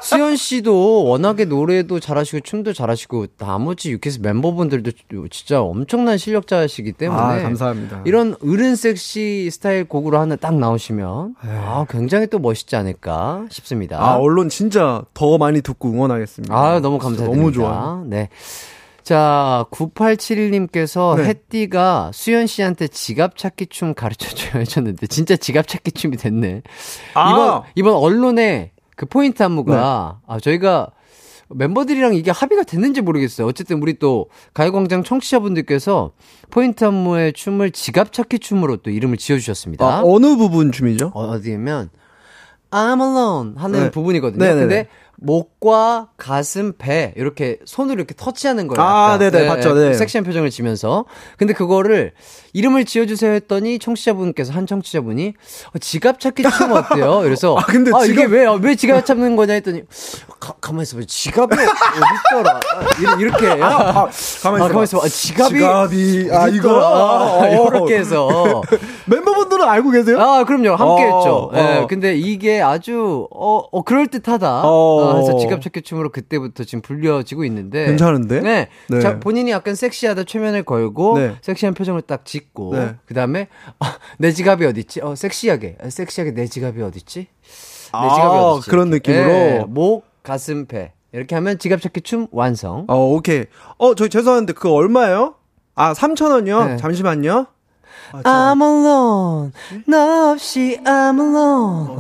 [0.03, 4.91] 수현 씨도 워낙에 노래도 잘하시고 춤도 잘하시고 나머지 유키스 멤버분들도
[5.31, 8.03] 진짜 엄청난 실력자시기 때문에 아, 감사합니다.
[8.07, 13.99] 이런 어른 섹시 스타일 곡으로 하나 딱 나오시면 아, 굉장히 또 멋있지 않을까 싶습니다.
[14.01, 16.53] 아, 언론 진짜 더 많이 듣고 응원하겠습니다.
[16.53, 17.41] 아, 너무 감사드립니다.
[17.41, 18.05] 너무 좋아요.
[18.07, 18.31] 네.
[19.07, 21.27] 자, 9871님께서 네.
[21.27, 26.63] 햇띠가 수현 씨한테 지갑 찾기 춤 가르쳐줘요 해줬는데, 진짜 지갑 찾기 춤이 됐네.
[27.15, 27.31] 아!
[27.31, 30.91] 이번, 이번 언론에 그 포인트 안무가, 아, 저희가
[31.51, 33.47] 멤버들이랑 이게 합의가 됐는지 모르겠어요.
[33.47, 36.11] 어쨌든 우리 또 가요광장 청취자분들께서
[36.51, 39.87] 포인트 안무의 춤을 지갑 찾기 춤으로 또 이름을 지어주셨습니다.
[39.87, 41.13] 아, 어느 부분 춤이죠?
[41.15, 41.91] 어, 어디면
[42.73, 43.91] I'm alone 하는 네.
[43.93, 44.45] 부분이거든요.
[44.45, 44.61] 네네네.
[44.61, 44.89] 근데
[45.19, 48.87] 목과 가슴, 배 이렇게 손으로 이렇게 터치하는 거예요.
[48.87, 49.19] 아.
[49.19, 49.95] 네네, 봤죠, 네.
[49.95, 51.07] 섹시한 표정을 지면서.
[51.39, 52.13] 근데 그거를
[52.57, 55.35] 이름을 지어주세요 했더니 청취자분께서 한 청취자분이
[55.75, 57.21] 어, 지갑 찾기 춤 어때요?
[57.23, 59.83] 그래서 아, 근데 이게 지갑- 왜, 왜 지갑 찾는 거냐 했더니
[60.41, 61.03] 가, 가만히 있어봐.
[61.07, 62.61] 지갑이 어딨더라?
[62.75, 63.47] 아, 이렇게.
[63.63, 64.09] 아, 아,
[64.43, 65.05] 가만히 아, 있어봐.
[65.05, 65.55] 아, 지갑이.
[65.55, 66.69] 지갑이, 아, 이거.
[66.71, 66.89] 어딨더라?
[66.89, 67.69] 어.
[67.71, 68.63] 이렇게 해서.
[69.07, 70.21] 멤버분들은 알고 계세요?
[70.21, 70.75] 아, 그럼요.
[70.77, 71.51] 함께 했죠.
[71.53, 71.87] 어, 예, 어.
[71.87, 74.63] 근데 이게 아주, 어, 어, 그럴 듯하다.
[74.65, 74.69] 어.
[74.69, 77.87] 어, 그래서 지갑 찾기 춤으로 그때부터 지금 불려지고 있는데.
[77.87, 78.41] 괜찮은데?
[78.41, 78.69] 네.
[78.89, 79.01] 네.
[79.01, 81.37] 자, 본인이 약간 섹시하다 최면을 걸고, 네.
[81.43, 82.95] 섹시한 표정을 딱 짓 고, 네.
[83.07, 85.01] 그 다음에, 아, 내 지갑이 어딨지?
[85.03, 85.77] 어, 섹시하게.
[85.83, 87.21] 아, 섹시하게 내 지갑이 어딨지?
[87.21, 87.29] 내
[87.93, 88.71] 아, 지갑이 어딨지?
[88.71, 89.13] 그런 이렇게.
[89.13, 89.33] 느낌으로?
[89.33, 90.93] 예, 목, 가슴, 배.
[91.13, 92.85] 이렇게 하면 지갑 찾기 춤 완성.
[92.89, 93.45] 어, 오케이.
[93.79, 95.35] 어, 저 죄송한데 그거 얼마예요?
[95.75, 96.67] 아, 3,000원이요?
[96.69, 96.77] 네.
[96.79, 97.47] 잠시만요.
[98.13, 99.53] 아, 저- I'm alone.
[99.87, 101.99] 너 없이 I'm alone.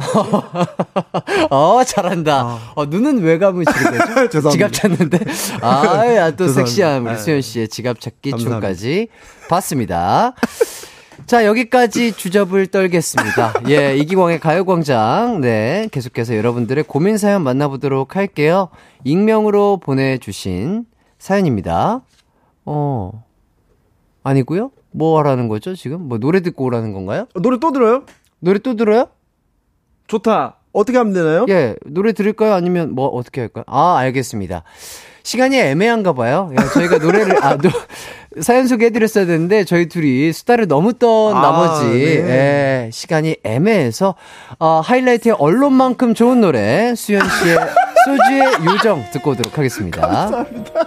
[1.50, 2.59] 어, 잘한다.
[2.74, 3.38] 어, 눈은 왜?
[3.38, 4.28] 아.
[4.28, 4.50] 죄송합니다.
[4.50, 5.18] 지갑 찾는데.
[5.62, 6.52] 아, 야, 또 우리
[7.14, 8.32] 아, 수현 씨의 지갑 찾기.
[8.36, 9.09] 춤까지
[9.48, 10.34] 봤습니다.
[11.26, 13.54] 자, 여기까지 주접을 떨겠습니다.
[13.68, 15.40] 예, 이기광의 가요광장.
[15.40, 18.68] 네, 계속해서 여러분들의 고민 사연 만나보도록 할게요.
[19.04, 20.84] 익명으로 보내주신
[21.18, 22.02] 사연입니다.
[22.66, 23.24] 어,
[24.22, 26.09] 아니고요 뭐 하라는 거죠, 지금?
[26.09, 27.26] 뭐 노래 듣고 오라는 건가요?
[27.34, 28.05] 노래 또 들어요?
[28.40, 29.09] 노래 또 들어요?
[30.07, 30.57] 좋다.
[30.72, 31.44] 어떻게 하면 되나요?
[31.51, 32.55] 예, 노래 들을까요?
[32.55, 33.64] 아니면 뭐 어떻게 할까요?
[33.66, 34.62] 아, 알겠습니다.
[35.22, 36.51] 시간이 애매한가 봐요.
[36.59, 37.68] 야, 저희가 노래를 아, 노,
[38.40, 42.86] 사연 소개해드렸어야 되는데 저희 둘이 수다를 너무 떤 아, 나머지 네.
[42.86, 44.14] 예, 시간이 애매해서
[44.59, 47.59] 어, 하이라이트의 언론만큼 좋은 노래 수현 씨의
[48.07, 48.42] 소주의
[48.72, 50.26] 요정 듣고 오도록 하겠습니다.
[50.26, 50.86] 언제나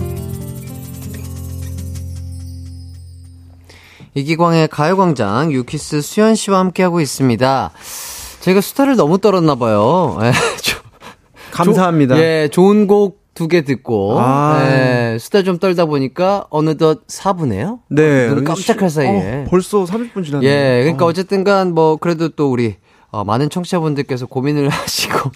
[4.13, 7.71] 이기광의 가요광장 유키스 수현 씨와 함께하고 있습니다.
[8.41, 10.17] 저희가 수다를 너무 떨었나 봐요.
[10.23, 10.31] 예,
[10.61, 10.77] 저-
[11.51, 12.15] 감사합니다.
[12.15, 14.61] 조- 예, 좋은 곡 두 개 듣고 아.
[14.69, 17.79] 예, 수다 좀 떨다 보니까 어느덧 4분에요?
[17.89, 18.27] 네.
[18.27, 19.09] 눈 깜짝할 사이에.
[19.09, 20.49] 어, 벌써 30분 지났네요.
[20.51, 21.07] 예, 그러니까 어.
[21.07, 22.75] 어쨌든간 뭐 그래도 또 우리
[23.09, 25.31] 어, 많은 청취자분들께서 고민을 하시고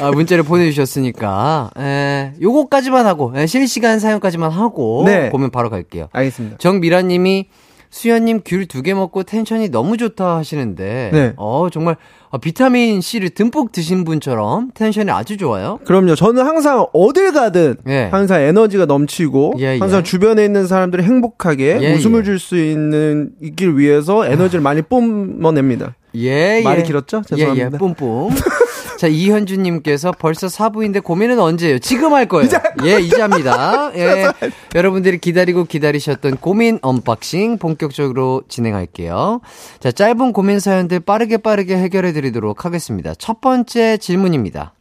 [0.00, 5.28] 아, 문자를 보내주셨으니까 예, 요거까지만 하고 예, 실시간 사연까지만 하고 네.
[5.30, 6.08] 고민 바로 갈게요.
[6.12, 6.58] 알겠습니다.
[6.58, 7.48] 정미라님이
[7.94, 11.32] 수현님 귤 두 개 먹고 텐션이 너무 좋다 하시는데, 네.
[11.36, 11.94] 어, 정말
[12.30, 15.78] 어, 비타민 C를 듬뿍 드신 분처럼 텐션이 아주 좋아요.
[15.84, 16.16] 그럼요.
[16.16, 18.08] 저는 항상 어딜 가든 예.
[18.10, 20.02] 항상 에너지가 넘치고 예, 항상 예.
[20.02, 22.24] 주변에 있는 사람들이 행복하게 예, 웃음을 예.
[22.24, 25.94] 줄수 있는 있길 위해서 에너지를 많이 뿜어냅니다.
[26.16, 26.82] 예, 말이 예.
[26.82, 27.18] 길었죠?
[27.18, 27.78] 예, 예, 죄송합니다.
[27.78, 28.30] 뿜뿜.
[28.98, 31.78] 자, 이현주님께서 벌써 사부인데 고민은 언제예요?
[31.78, 32.48] 지금 할 거예요.
[32.84, 33.90] 예, 이제 합니다.
[33.96, 34.26] 예.
[34.74, 39.40] 여러분들이 기다리고 기다리셨던 고민 unboxing 본격적으로 진행할게요.
[39.80, 43.14] 자, 짧은 고민 사연들 빠르게 빠르게 해결해 드리도록 하겠습니다.
[43.14, 44.74] 첫 번째 질문입니다.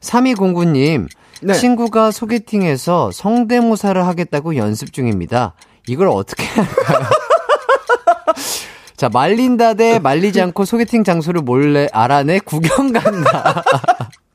[0.00, 1.08] 3209님,
[1.42, 1.54] 네.
[1.54, 5.54] 친구가 소개팅에서 성대모사를 하겠다고 연습 중입니다.
[5.86, 7.06] 이걸 어떻게 할까요?
[8.96, 13.62] 자, 말린다 대 말리지 않고 소개팅 장소를 몰래 알아내 구경 간다.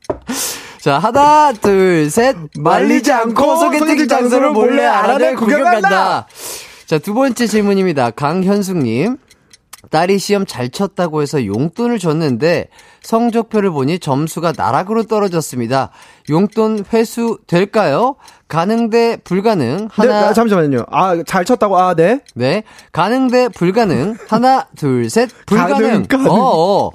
[0.80, 2.36] 자, 하나, 둘, 셋.
[2.58, 6.26] 말리지 않고 소개팅 장소를 몰래 알아내 구경 간다.
[6.86, 8.10] 자, 두 번째 질문입니다.
[8.10, 9.16] 강현숙님.
[9.90, 12.68] 딸이 시험 잘 쳤다고 해서 용돈을 줬는데
[13.02, 15.90] 성적표를 보니 점수가 나락으로 떨어졌습니다.
[16.28, 18.16] 용돈 회수 될까요?
[18.50, 19.76] 가능 대 불가능?
[19.76, 20.84] 네, 하나, 아, 잠시만요.
[20.90, 21.78] 아, 잘 쳤다고.
[21.78, 22.20] 아, 네.
[22.34, 22.64] 네.
[22.92, 24.16] 가능 대 불가능.
[24.28, 25.30] 하나, 둘, 셋.
[25.46, 25.74] 불가능.
[25.74, 26.30] 가능, 가능.
[26.30, 26.90] 어, 어.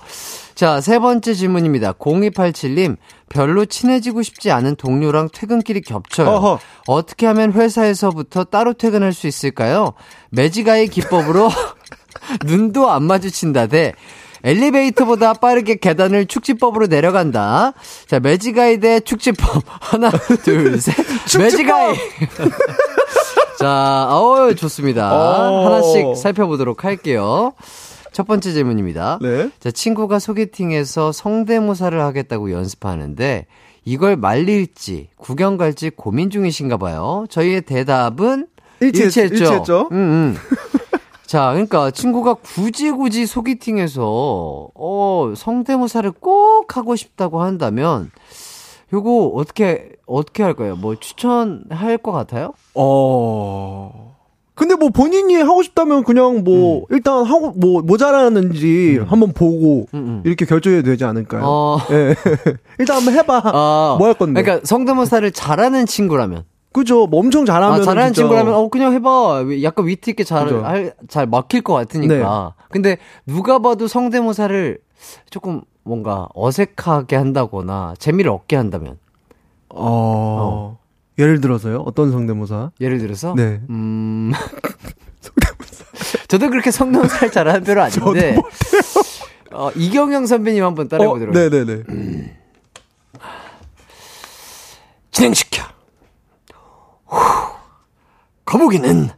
[0.53, 1.93] 자, 세 번째 질문입니다.
[1.93, 2.97] 0287님.
[3.29, 6.27] 별로 친해지고 싶지 않은 동료랑 퇴근길이 겹쳐요.
[6.27, 6.59] 어허.
[6.87, 9.93] 어떻게 하면 회사에서부터 따로 퇴근할 수 있을까요?
[10.31, 11.49] 매지가의 기법으로
[12.45, 13.93] 눈도 안 마주친다 대
[14.45, 17.73] 엘리베이터보다 빠르게 계단을 축지법으로 내려간다.
[18.07, 19.63] 자, 매지가이 대 축지법.
[19.81, 20.11] 하나,
[20.43, 20.95] 둘, 셋.
[21.37, 21.95] 매지가이.
[23.59, 25.11] 자, 어 좋습니다.
[25.13, 25.65] 어.
[25.65, 27.53] 하나씩 살펴보도록 할게요.
[28.11, 29.19] 첫 번째 질문입니다.
[29.21, 29.49] 네.
[29.59, 33.47] 자, 친구가 소개팅에서 성대모사를 하겠다고 연습하는데
[33.83, 37.25] 이걸 말릴지 구경 갈지 고민 중이신가 봐요.
[37.29, 38.47] 저희의 대답은
[38.81, 39.33] 일치했- 일치했죠.
[39.35, 39.89] 일치했죠.
[39.91, 40.37] 음, 음.
[41.25, 48.11] 자, 그러니까 친구가 굳이 굳이 소개팅에서 어, 성대모사를 꼭 하고 싶다고 한다면
[48.93, 50.75] 요거 어떻게 어떻게 할까요?
[50.75, 52.53] 뭐 추천할 것 같아요?
[52.75, 54.15] 어.
[54.53, 60.21] 근데 뭐 본인이 하고 싶다면 그냥 뭐 일단 하고 뭐 모자라는지 한번 보고 음, 음.
[60.25, 61.41] 이렇게 결정해도 되지 않을까요?
[61.43, 61.77] 어.
[61.91, 62.15] 예.
[62.79, 63.41] 일단 한번 해봐.
[63.43, 64.41] 아, 뭐할 건데?
[64.41, 66.45] 그러니까 성대모사를 잘하는 친구라면
[66.75, 67.07] 그죠?
[67.07, 70.61] 뭐 엄청 잘하면 아, 잘하는 진짜 친구라면 어 그냥 해봐 약간 위트 있게 잘 그죠.
[70.61, 74.77] 할, 잘 막힐 것 같으니까 근데 누가 봐도 성대모사를
[75.29, 78.97] 조금 뭔가 어색하게 한다거나 재미를 얻게 한다면
[79.69, 80.77] 어.
[81.17, 81.81] 예를 들어서요?
[81.85, 82.71] 어떤 성대모사?
[82.81, 83.61] 예를 들어서 네.
[83.69, 84.33] 음
[86.27, 88.37] 저도 그렇게 성대모사를 잘하는 편은 아닌데
[89.53, 91.83] 어, 이경영 선배님 한번 따라해보도록 어, 네네네.
[95.11, 95.74] 진행시켜.
[97.05, 97.17] 후,
[98.45, 99.09] 거북이는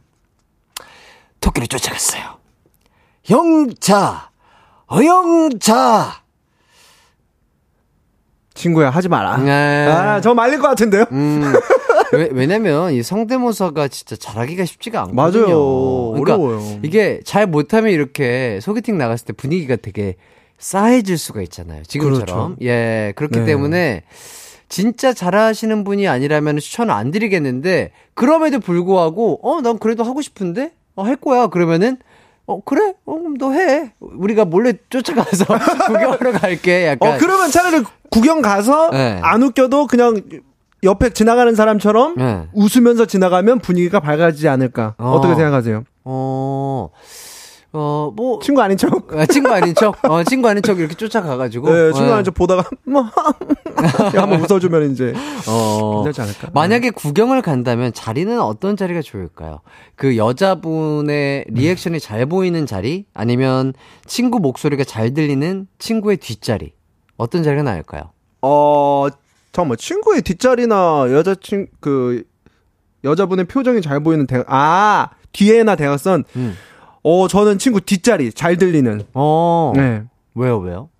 [1.40, 2.38] 토끼를 쫓아갔어요.
[3.30, 4.30] 영자,
[4.86, 6.22] 어영자.
[8.54, 9.36] 친구야, 하지 마라.
[9.38, 9.86] 네.
[9.86, 11.04] 아, 저 말릴 것 같은데요?
[11.12, 11.52] 음,
[12.12, 15.42] 왜, 왜냐면 이 성대모사가 진짜 잘하기가 쉽지가 않거든요.
[15.46, 16.10] 맞아요.
[16.12, 16.80] 그러니까 어려워요.
[16.82, 20.16] 이게 잘 못하면 이렇게 소개팅 나갔을 때 분위기가 되게
[20.58, 21.84] 싸해질 수가 있잖아요.
[21.84, 22.56] 지금처럼.
[22.56, 22.56] 그렇죠.
[22.62, 23.44] 예, 그렇기 네.
[23.44, 24.02] 때문에
[24.68, 31.02] 진짜 잘하시는 분이 아니라면 추천을 안 드리겠는데 그럼에도 불구하고 어, 난 그래도 하고 싶은데 어,
[31.02, 31.46] 할 거야.
[31.46, 31.98] 그러면은
[32.46, 32.94] 어, 그래?
[33.04, 33.92] 어, 그럼 너 해.
[34.00, 35.44] 우리가 몰래 쫓아가서
[35.86, 36.86] 구경하러 갈게.
[36.88, 37.12] 약간.
[37.12, 39.20] 어, 그러면 차라리 구경 가서 네.
[39.22, 40.22] 안 웃겨도 그냥
[40.82, 42.46] 옆에 지나가는 사람처럼 네.
[42.54, 44.94] 웃으면서 지나가면 분위기가 밝아지지 않을까.
[44.98, 45.12] 어.
[45.12, 45.20] 어.
[45.20, 45.84] 떻게 생각하세요?
[46.04, 46.88] 어,
[47.72, 48.38] 어, 뭐.
[48.40, 49.12] 친구 아닌 척?
[49.14, 49.96] 아, 친구 아닌 척?
[50.04, 51.70] 어, 친구 아닌 척 이렇게 쫓아가가지고.
[51.70, 53.02] 네, 친구 어, 아닌 척 보다가 뭐
[54.14, 55.12] 한번 웃어주면 이제
[55.46, 56.02] 어.
[56.04, 56.50] 괜찮지 않을까?
[56.54, 59.60] 만약에 구경을 간다면 자리는 어떤 자리가 좋을까요?
[59.96, 63.04] 그 여자분의 리액션이 잘 보이는 자리?
[63.12, 63.74] 아니면
[64.06, 66.72] 친구 목소리가 잘 들리는 친구의 뒷자리?
[67.16, 68.12] 어떤 자리가 나을까요?
[68.40, 69.08] 어,
[69.52, 72.24] 잠깐만 친구의 뒷자리나 여자친 그
[73.04, 76.24] 여자분의 표정이 잘 보이는 대, 아 뒤에나 대각선.
[76.36, 76.56] 음.
[77.08, 79.02] 어, 저는 친구 뒷자리 잘 들리는.
[79.14, 79.72] 어.
[79.74, 80.02] 네.
[80.34, 80.90] 왜요, 왜요?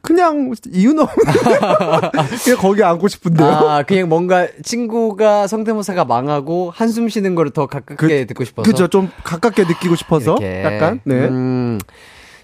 [0.00, 1.04] 그냥 이유는
[2.44, 3.48] 그냥 거기 앉고 싶은데요.
[3.48, 8.70] 아, 그냥 뭔가 친구가 성대모사가 망하고 한숨 쉬는 거를 더 가깝게 듣고 싶어서.
[8.70, 8.86] 그죠?
[8.86, 10.62] 좀 가깝게 느끼고 싶어서 이렇게.
[10.62, 11.26] 약간 네.
[11.28, 11.78] 음.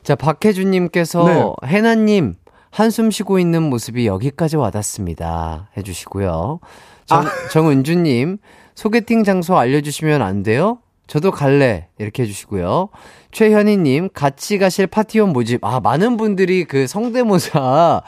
[0.03, 1.25] 자, 박혜준님께서
[1.63, 1.69] 네.
[1.69, 2.35] 해나님
[2.71, 5.71] 한숨 쉬고 있는 모습이 여기까지 와닿습니다.
[5.77, 6.61] 해주시고요.
[7.07, 7.31] 정, 아.
[7.53, 8.39] 정은주님
[8.75, 10.79] 소개팅 장소 알려주시면 안 돼요?
[11.09, 12.91] 저도 갈래 이렇게 해주시고요.
[13.33, 15.65] 최현희님 같이 가실 파티원 모집.
[15.65, 18.03] 아 많은 분들이 그 성대모사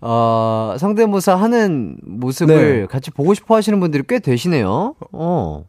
[0.00, 2.86] 어 성대모사 하는 모습을 네.
[2.86, 4.94] 같이 보고 싶어 하시는 분들이 꽤 되시네요.
[5.12, 5.64] 어.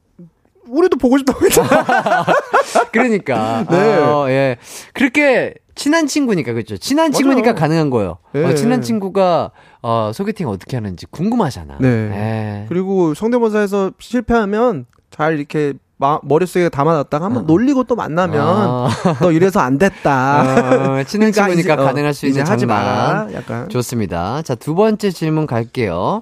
[0.69, 2.25] 우리도 보고 싶다고 했잖아.
[2.91, 3.65] 그러니까.
[3.71, 3.97] 네.
[3.97, 4.57] 어, 예.
[4.93, 6.77] 그렇게 친한 친구니까 그렇죠.
[6.77, 7.17] 친한 맞아요.
[7.17, 8.17] 친구니까 가능한 거예요.
[8.35, 8.43] 예.
[8.43, 9.51] 어, 친한 친구가
[9.81, 11.77] 어, 소개팅 어떻게 하는지 궁금하잖아.
[11.79, 11.87] 네.
[11.87, 12.65] 예.
[12.67, 17.45] 그리고 성대모사에서 실패하면 잘 이렇게 마, 머릿속에 담아놨다가 한번 어.
[17.47, 18.89] 놀리고 또 만나면 아.
[19.19, 20.41] 너 이래서 안 됐다.
[20.41, 22.65] 어, 친한 그러니까 친구니까 이제, 어, 가능할 수 있는 하지.
[22.65, 23.27] 마라.
[23.33, 23.67] 약간.
[23.69, 24.41] 좋습니다.
[24.43, 26.21] 자, 두 번째 질문 갈게요.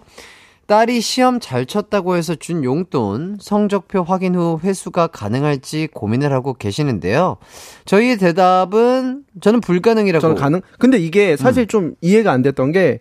[0.67, 7.37] 딸이 시험 잘 쳤다고 해서 준 용돈, 성적표 확인 후 회수가 가능할지 고민을 하고 계시는데요.
[7.85, 10.21] 저희의 대답은 저는 불가능이라고.
[10.21, 10.61] 저는 가능.
[10.79, 11.67] 근데 이게 사실 음.
[11.67, 12.99] 좀 이해가 안 됐던 게,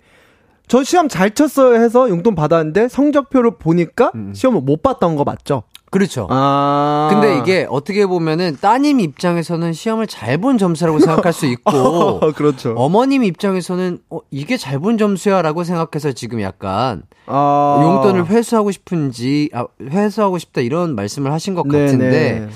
[0.67, 4.33] 저 시험 잘 쳤어요 해서 용돈 받았는데 성적표를 보니까 음.
[4.35, 5.63] 시험을 못 봤던 거 맞죠?
[5.95, 6.27] 그렇죠.
[6.31, 7.09] 아.
[7.11, 12.75] 근데 이게 어떻게 보면은 따님 입장에서는 시험을 잘 본 점수라고 생각할 수 있고 어, 그렇죠.
[12.77, 17.81] 어머님 입장에서는 어, 이게 잘 본 점수야라고 생각해서 지금 약간 아.
[17.83, 21.85] 용돈을 회수하고 싶은지 아, 회수하고 싶다 이런 말씀을 하신 것 네네.
[21.85, 22.49] 같은데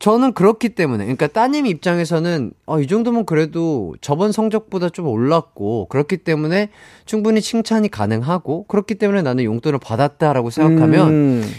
[0.00, 6.18] 저는 그렇기 때문에 그러니까 따님 입장에서는 어, 이 정도면 그래도 저번 성적보다 좀 올랐고 그렇기
[6.18, 6.70] 때문에
[7.06, 11.50] 충분히 칭찬이 가능하고 그렇기 때문에 나는 용돈을 받았다라고 생각하면 음.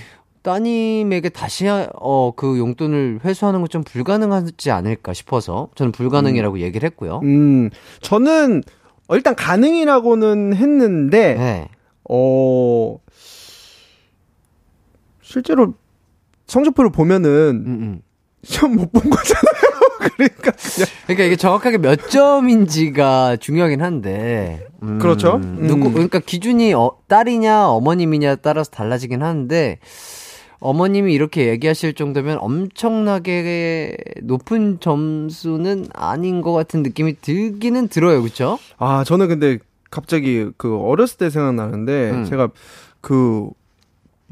[0.45, 7.19] 따님에게 다시 어 그 용돈을 회수하는 건 좀 불가능하지 않을까 싶어서 저는 불가능이라고 얘기를 했고요.
[7.23, 7.71] 음,
[8.01, 8.61] 저는
[9.07, 11.67] 어, 일단 가능이라고는 했는데, 네.
[12.09, 12.97] 어,
[15.21, 15.73] 실제로
[16.47, 18.01] 성적표를 보면은 음, 음.
[18.43, 19.75] 시험 못 본 거잖아요.
[20.15, 24.67] 그러니까 그냥 그러니까 이게 정확하게 몇 점인지가 중요하긴 한데.
[24.83, 25.39] 음, 그렇죠.
[25.39, 25.93] 누구 음.
[25.93, 29.79] 그러니까 기준이 어, 딸이냐 어머님이냐 따라서 달라지긴 하는데
[30.59, 38.57] 어머님이 이렇게 얘기하실 정도면 엄청나게 높은 점수는 아닌 것 같은 느낌이 들기는 들어요, 그렇죠?
[38.77, 39.59] 아, 저는 근데
[39.91, 42.25] 갑자기 그 어렸을 때 생각나는데 음.
[42.25, 42.49] 제가
[43.01, 43.49] 그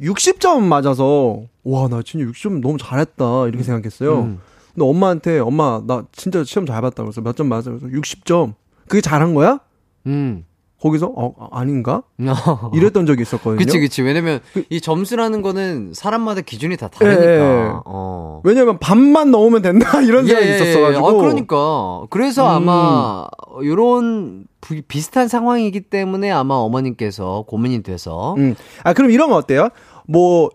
[0.02, 4.22] 60점 맞아서 와, 나 진짜 60점 너무 잘했다 이렇게 생각했어요.
[4.22, 4.40] 음.
[4.74, 7.78] 근데 엄마한테 엄마 나 진짜 시험 잘 봤다 그래서 몇 점 맞았어요.
[7.80, 8.56] 그래서 60점.
[8.88, 9.60] 그게 잘한 거야?
[10.08, 10.46] 음.
[10.84, 12.04] 거기서 어 아, 아닌가?
[12.74, 13.58] 이랬던 적이 있었거든요.
[13.58, 14.02] 그치, 그치.
[14.02, 17.24] 왜냐면 그 이 점수라는 거는 사람마다 기준이 다 다르니까.
[17.24, 17.72] 예, 예.
[17.86, 18.42] 어.
[18.44, 21.08] 왜냐면 반만 넣으면 된다 이런 생각이 있었어가지고.
[21.08, 22.02] 아, 그러니까.
[22.10, 22.68] 그래서 음.
[22.70, 23.28] 아마,
[23.64, 28.36] 요런 부- 비슷한 상황이기 때문에 아마 어머님께서 고민이 돼서.
[28.38, 28.56] 음.
[28.84, 29.70] 아, 그럼 이런 거 어때요?
[30.08, 30.50] 뭐,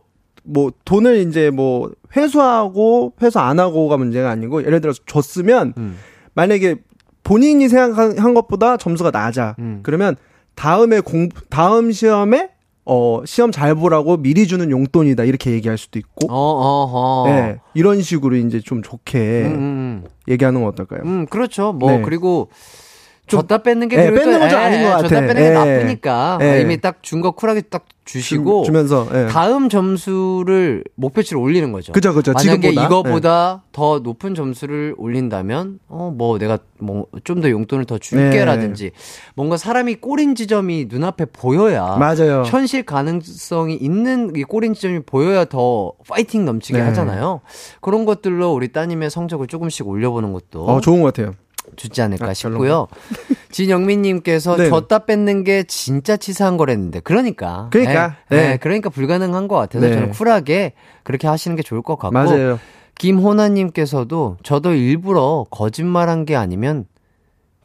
[0.44, 5.96] 뭐, 돈을 이제 뭐, 회수하고, 회수 안 하고가 문제가 아니고, 예를 들어서 줬으면, 음.
[6.34, 6.76] 만약에
[7.28, 9.54] 본인이 생각한 것보다 점수가 낮아.
[9.58, 9.80] 음.
[9.82, 10.16] 그러면
[10.54, 12.48] 다음에 공, 다음 시험에,
[12.86, 15.24] 어, 시험 잘 보라고 미리 주는 용돈이다.
[15.24, 16.32] 이렇게 얘기할 수도 있고.
[16.32, 17.28] 어, 어, 어.
[17.28, 17.58] 네.
[17.74, 21.02] 이런 식으로 이제 좀 좋게 음, 음, 얘기하는 건 어떨까요?
[21.02, 21.08] 음.
[21.08, 21.74] 음, 그렇죠.
[21.74, 22.00] 뭐, 네.
[22.00, 22.48] 그리고,
[23.28, 25.02] 좀- 줬다 뺏는 게 예, 뺏는 또- 건좀 예, 아닌 것 같아.
[25.08, 25.50] 줬다 뺏는 게 예.
[25.50, 26.38] 나쁘니까.
[26.42, 26.60] 예.
[26.62, 28.64] 이미 딱 준 거 쿨하게 딱 주시고.
[28.64, 29.26] 주, 면서 예.
[29.26, 31.92] 다음 점수를 목표치를 올리는 거죠.
[31.92, 32.32] 그죠, 그죠.
[32.32, 32.86] 만약에 지금보다.
[32.86, 38.00] 이거보다 더 높은 점수를 올린다면, 어, 뭐 내가 뭐 좀 더 용돈을 더 네.
[38.00, 38.92] 줄게라든지,
[39.34, 42.44] 뭔가 사람이 꼬린 지점이 눈앞에 보여야, 맞아요.
[42.46, 46.84] 현실 가능성이 있는 이 꼬린 지점이 보여야 더 파이팅 넘치게 네.
[46.86, 47.42] 하잖아요.
[47.82, 51.34] 그런 것들로 우리 따님의 성적을 조금씩 올려보는 것도 어, 좋은 것 같아요.
[51.78, 52.88] 좋지 않을까 아, 싶고요.
[53.50, 54.68] 진영민님께서 네.
[54.68, 57.68] 줬다 뺏는 게 진짜 치사한 거랬는데, 그러니까.
[57.72, 58.48] 그러니까, 네, 네.
[58.48, 59.94] 네, 그러니까 불가능한 것 같아서 네.
[59.94, 60.74] 저는 쿨하게
[61.04, 62.12] 그렇게 하시는 게 좋을 것 같고.
[62.12, 62.58] 맞아요.
[62.98, 66.84] 김호나님께서도 저도 일부러 거짓말한 게 아니면,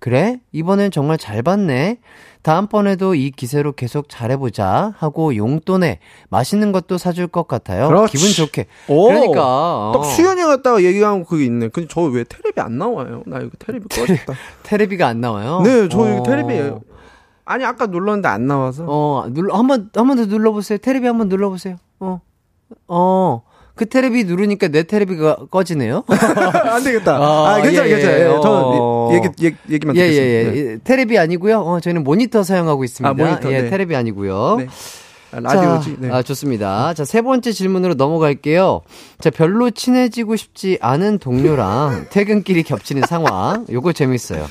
[0.03, 0.41] 그래?
[0.51, 1.99] 이번엔 정말 잘 봤네?
[2.41, 5.99] 다음번에도 이 기세로 계속 잘해보자 하고 용돈에
[6.29, 7.87] 맛있는 것도 사줄 것 같아요.
[7.87, 8.17] 그렇지.
[8.17, 8.65] 기분 좋게.
[8.89, 9.05] 오.
[9.07, 9.91] 그러니까.
[9.93, 11.69] 딱 어, 수연이 갔다가 얘기한 그게 있네.
[11.69, 13.23] 근데 저 왜 테레비 안 나와요?
[13.25, 14.33] 나 이거 테레비 꺼졌다.
[14.63, 15.61] 테레비가 안 나와요?
[15.63, 16.09] 네, 저 어.
[16.09, 16.73] 이거 테레비
[17.45, 18.83] 아니 아까 눌렀는데 안 나와서.
[18.89, 20.79] 어, 눌러, 한 번, 한 번 더 눌러보세요.
[20.79, 21.77] 테레비 한번 눌러보세요.
[22.01, 22.19] 어.
[22.89, 23.41] 어.
[23.75, 26.03] 그 테레비 누르니까 내 테레비가 꺼지네요.
[26.69, 27.15] 안 되겠다.
[27.17, 27.95] 아, 아, 괜찮아, 예, 예.
[27.95, 28.19] 괜찮아.
[28.19, 28.39] 예, 어.
[28.41, 30.71] 저는 얘기, 얘기, 얘기만 예, 예, 듣겠습니다.
[30.73, 30.77] 예.
[30.83, 31.59] 테레비 아니고요.
[31.59, 33.09] 어, 저희는 모니터 사용하고 있습니다.
[33.09, 33.69] 아, 모니터, 예, 네.
[33.71, 34.57] 테레비 아니고요.
[34.59, 34.67] 네.
[35.33, 35.89] 아, 라디오지.
[35.95, 36.11] 자, 네.
[36.11, 36.93] 아, 좋습니다.
[36.93, 38.81] 자, 세 번째 질문으로 넘어갈게요.
[39.19, 43.65] 자, 별로 친해지고 싶지 않은 동료랑 퇴근길이 겹치는 상황.
[43.71, 44.45] 요거 재밌어요.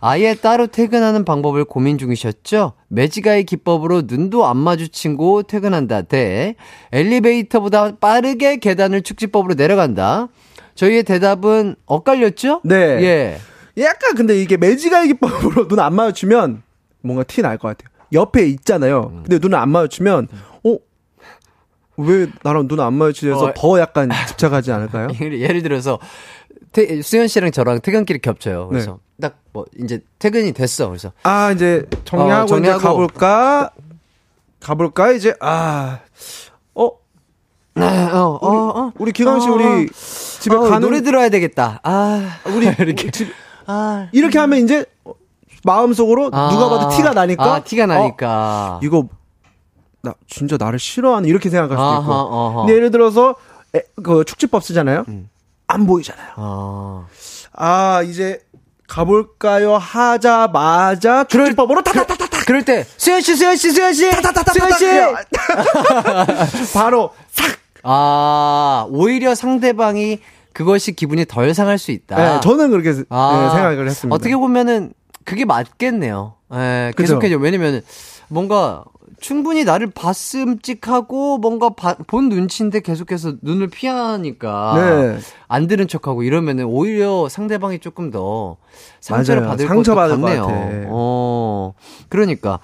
[0.00, 2.74] 아예 따로 퇴근하는 방법을 고민 중이셨죠?
[2.88, 6.02] 매지가의 기법으로 눈도 안 마주치고 퇴근한다.
[6.02, 6.54] 대
[6.92, 10.28] 엘리베이터보다 빠르게 계단을 축지법으로 내려간다.
[10.74, 12.60] 저희의 대답은 엇갈렸죠?
[12.64, 12.76] 네.
[12.76, 13.38] 예.
[13.82, 16.62] 약간 근데 이게 매지가의 기법으로 눈 안 마주치면
[17.02, 17.88] 뭔가 티 날 것 같아요.
[18.12, 19.10] 옆에 있잖아요.
[19.12, 19.22] 음.
[19.22, 20.28] 근데 눈을 안 마주치면,
[20.64, 20.76] 어?
[21.98, 23.54] 왜 나랑 눈 안 마주치해서 어.
[23.56, 25.08] 더 약간 집착하지 않을까요?
[25.20, 25.98] 예를, 들어서
[26.72, 28.68] 태- 수현 씨랑 저랑 퇴근길이 겹쳐요.
[28.68, 29.30] 그래서 네.
[29.52, 30.88] 딱뭐 이제 퇴근이 됐어.
[30.88, 32.78] 그래서 아, 이제 정리하고, 어, 정리하고.
[32.78, 33.70] 이제 가볼까?
[34.60, 35.12] 가볼까?
[35.12, 36.00] 이제, 아,
[36.74, 36.84] 어?
[36.84, 36.98] 어,
[37.78, 39.88] 어, 어, 우리 기광 씨 우리
[40.40, 41.80] 집에 어, 가는 노래 들어야 되겠다.
[41.82, 43.10] 아, 우리 이렇게.
[43.10, 43.28] 집
[43.66, 44.84] 아, 이렇게 하면 이제
[45.66, 46.48] 마음속으로 아.
[46.50, 48.76] 누가 봐도 티가 나니까 아, 티가 나니까.
[48.76, 49.08] 어, 이거
[50.02, 52.12] 나 진짜 나를 싫어하는 이렇게 생각할 수도 있고.
[52.12, 52.60] 아하, 아하.
[52.60, 53.34] 근데 예를 들어서
[53.74, 55.04] 에, 그 축지법 쓰잖아요.
[55.66, 56.32] 안 보이잖아요.
[56.36, 57.06] 아.
[57.52, 58.40] 아 이제
[58.88, 64.08] 가볼까요 하자마자 축지법으로 타타타타타 그럴 때, 수현 씨, 수현 씨, 수현 씨!
[64.08, 64.86] 수현 씨!
[66.72, 67.10] 바로
[67.82, 70.20] 아, 오히려 상대방이
[70.52, 72.16] 그것이 기분이 덜 상할 수 있다.
[72.16, 74.14] 네, 저는 그렇게 네, 아, 생각을 했습니다.
[74.14, 74.92] 어떻게 보면은
[75.26, 76.34] 그게 맞겠네요.
[76.54, 76.92] 예?
[76.96, 77.36] 계속해요.
[77.38, 77.82] 왜냐면
[78.28, 78.84] 뭔가
[79.20, 85.18] 충분히 나를 봤음직하고 뭔가 바- 본 눈치인데 계속해서 눈을 피하니까 네.
[85.48, 88.56] 안 들은 척하고 이러면은 오히려 상대방이 조금 더
[89.00, 89.50] 상처를 맞아요.
[89.52, 90.86] 받을 상처받을 것도 것 같네요.
[90.90, 91.74] 어,
[92.08, 92.60] 그러니까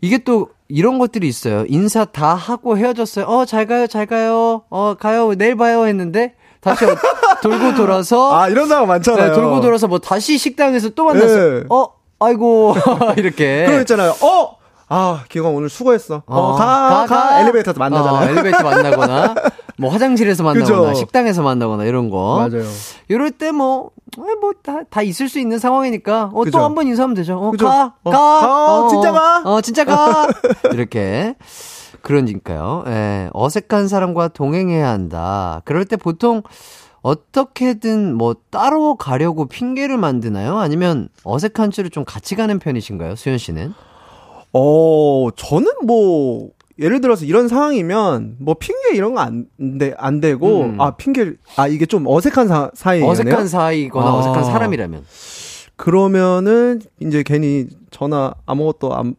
[0.00, 1.64] 이게 또 이런 것들이 있어요.
[1.68, 3.26] 인사 다 하고 헤어졌어요.
[3.26, 4.62] 어, 잘 가요, 잘 가요.
[4.70, 5.34] 어, 가요.
[5.34, 6.34] 내일 봐요 했는데
[6.64, 6.96] 다시 어-
[7.42, 9.28] 돌고 돌아서 아 이런 상황 많잖아요.
[9.28, 11.58] 네, 돌고 돌아서 뭐 다시 식당에서 또 만났어요.
[11.60, 11.64] 네.
[11.70, 11.86] 어,
[12.20, 12.74] 아이고
[13.16, 13.64] 이렇게.
[13.66, 14.14] 그런 거 있잖아요.
[14.22, 14.56] 어,
[14.88, 16.22] 아 기광 오늘 수고했어.
[16.26, 18.14] 어, 가, 가, 엘리베이터에서 만나잖아요.
[18.26, 19.34] 어, 엘리베이터 만나거나
[19.78, 20.94] 뭐 화장실에서 만나거나 그죠.
[20.94, 22.36] 식당에서 만나거나 이런 거.
[22.48, 22.64] 맞아요.
[23.08, 26.44] 이럴 때 뭐, 뭐 다 다 있을 수 있는 상황이니까 어.
[26.50, 27.34] 또 한 번 인사하면 되죠.
[27.38, 27.50] 어.
[27.58, 28.18] 가, 어, 가,
[28.82, 29.42] 가, 진짜 가.
[29.44, 30.26] 어, 진짜 가.
[30.72, 31.34] 이렇게.
[32.04, 32.84] 그러니까요.
[32.86, 35.62] 예, 어색한 사람과 동행해야 한다.
[35.64, 36.42] 그럴 때 보통
[37.00, 40.58] 어떻게든 뭐 따로 가려고 핑계를 만드나요?
[40.58, 43.16] 아니면 어색한 줄을 좀 같이 가는 편이신가요?
[43.16, 43.72] 수현 씨는?
[44.52, 50.80] 어, 저는 뭐, 예를 들어서 이런 상황이면, 뭐, 핑계 이런 거 안, 되고, 음.
[50.80, 53.10] 아, 핑계, 아, 이게 좀 어색한 사, 사이네요.
[53.10, 54.18] 어색한 사이거나 아.
[54.18, 55.04] 어색한 사람이라면.
[55.76, 59.16] 그러면은, 이제 괜히 전화 아무것도 안,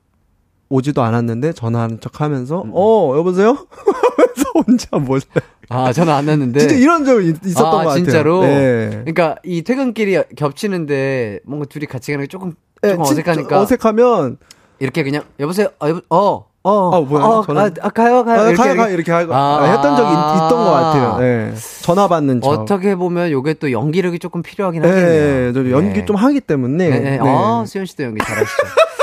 [0.76, 2.72] 오지도 않았는데, 전화하는 척 하면서, 음.
[2.74, 3.50] 어, 여보세요?
[3.72, 5.22] 하면서 혼자 몰래.
[5.70, 6.60] 아, 전화 안 왔는데.
[6.60, 7.96] 진짜 이런 있- 있었던 아, 것 같아요.
[7.96, 8.42] 진짜로?
[8.42, 8.90] 네.
[8.90, 14.38] 그러니까 이 퇴근길이 겹치는데 뭔가 둘이 같이 가는 게 조금 네, 조금 진짜 어색하니까 어색하면,
[14.80, 15.70] 이렇게 그냥 여보세요.
[15.80, 16.46] 어, 여보, 어.
[16.68, 18.40] 어, 아, 뭐야, 어, 저는- 아, 아, 가요, 가요.
[18.42, 18.76] 아, 이렇게, 가요.
[18.76, 19.38] 가요, 이렇게 하고, 아.
[19.62, 21.18] 아, 했던 적이 있, 있던 것 같아요.
[21.20, 21.54] 네.
[21.84, 22.50] 전화 받는 척.
[22.50, 25.54] 어떻게 보면 요게 또 연기력이 조금 필요하긴 네, 하겠네요.
[25.54, 26.06] 저 연기 네.
[26.06, 26.90] 좀 하기 때문에.
[26.90, 27.20] 네, 네.
[27.22, 28.48] 아, 수현 씨도 연기 잘하시죠.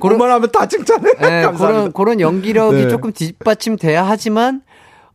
[0.00, 1.12] 그런 하면 다 칭찬해.
[1.20, 1.42] 네.
[1.56, 2.88] 그런, 그런 연기력이 네.
[2.88, 4.62] 조금 뒷받침돼야 하지만,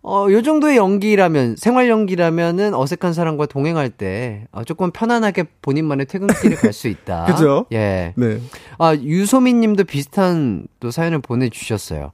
[0.01, 6.57] 어, 요 정도의 연기라면, 생활 연기라면은 어색한 사람과 동행할 때, 어, 조금 편안하게 본인만의 퇴근길을
[6.57, 7.23] 갈 수 있다.
[7.31, 7.65] 그죠?
[7.71, 8.13] 예.
[8.17, 8.39] 네.
[8.79, 12.11] 아, 유소민 님도 비슷한 또 사연을 보내주셨어요.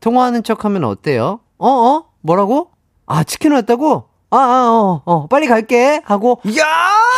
[0.00, 1.40] 통화하는 척 하면 어때요?
[1.58, 2.04] 어, 어?
[2.20, 2.70] 뭐라고?
[3.06, 4.04] 아, 치킨 왔다고?
[4.30, 6.00] 아, 아, 어, 어, 빨리 갈게.
[6.04, 6.64] 하고, 야!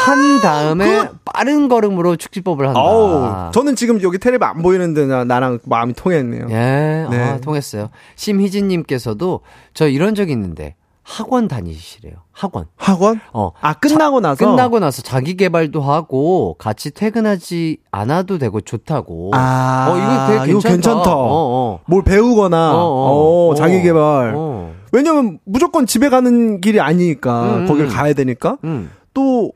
[0.04, 2.80] 한 다음에 빠른 걸음으로 축지법을 한다.
[2.80, 6.46] 아우, 저는 지금 여기 텔레비 안 보이는데 나, 나랑 마음이 통했네요.
[6.50, 7.22] 예, 네.
[7.22, 7.88] 아, 통했어요.
[8.16, 9.40] 심희진님께서도
[9.72, 12.14] 저 이런 적 있는데 학원 다니시래요.
[12.32, 12.66] 학원.
[12.76, 13.20] 학원?
[13.32, 13.52] 어.
[13.60, 14.46] 아, 끝나고 나서?
[14.46, 19.30] 끝나고 나서 자기 개발도 하고 같이 퇴근하지 않아도 되고 좋다고.
[19.34, 20.68] 아, 어, 이거 되게 이거 괜찮다.
[20.70, 21.10] 괜찮다.
[21.14, 21.80] 어, 어.
[21.86, 23.48] 뭘 배우거나, 어, 어.
[23.50, 24.32] 어, 자기 개발.
[24.34, 24.72] 어.
[24.92, 27.88] 왜냐면 무조건 집에 가는 길이 아니니까, 음, 거길 음.
[27.90, 28.56] 가야 되니까.
[28.64, 28.90] 음.
[29.12, 29.52] 또,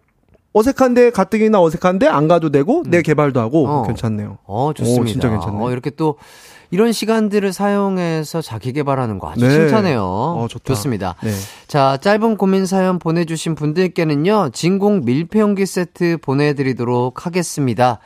[0.59, 3.87] 어색한데, 가뜩이나 어색한데, 안 가도 되고, 내 개발도 하고, 어.
[3.87, 4.39] 괜찮네요.
[4.45, 5.03] 어, 좋습니다.
[5.03, 5.59] 오, 진짜 괜찮네.
[5.59, 6.17] 어, 이렇게 또
[6.71, 9.51] 이런 시간들을 사용해서 자기 개발하는 거 아주 네.
[9.51, 10.03] 칭찬해요.
[10.03, 10.65] 어, 좋다.
[10.65, 11.15] 좋습니다.
[11.23, 11.31] 네.
[11.67, 18.01] 자, 짧은 고민 사연 보내주신 분들께는요, 진공 밀폐용기 세트 보내드리도록 하겠습니다.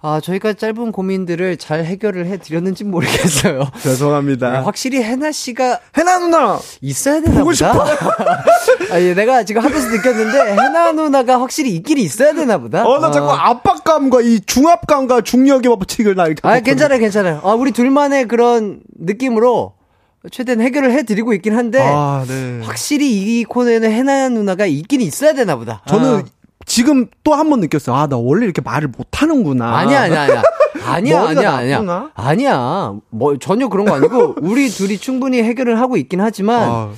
[0.00, 3.68] 아, 저희가 짧은 고민들을 잘 해결을 해드렸는지 모르겠어요.
[3.82, 4.50] 죄송합니다.
[4.50, 6.60] 네, 확실히 해나 씨가 해나 누나!
[6.80, 7.72] 있어야 되나 보고 보다.
[8.92, 12.86] 아, 예, 내가 지금 하면서 느꼈는데 해나 누나가 확실히 있긴 있어야 되나 보다.
[12.86, 16.46] 어, 나 자꾸 압박감과 이 중압감과 중력의 법칙을 나 이렇게.
[16.46, 17.40] 아, 괜찮아요, 괜찮아요.
[17.42, 19.74] 아, 우리 둘만의 그런 느낌으로
[20.30, 22.60] 최대한 해결을 해드리고 있긴 한데 아, 네.
[22.62, 25.82] 확실히 이 코너에는 해나 누나가 있긴 있어야 되나 보다.
[25.88, 26.37] 저는 아.
[26.68, 27.96] 지금 또 한 번 느꼈어요.
[27.96, 29.76] 아, 나 원래 이렇게 말을 못 하는구나.
[29.78, 30.42] 아니야, 아니야, 아니야.
[30.84, 32.10] 아니야, 아니야, 아니야.
[32.14, 32.94] 아니야.
[33.10, 36.90] 뭐, 전혀 그런 거 아니고, 우리 둘이 충분히 해결을 하고 있긴 하지만, 아,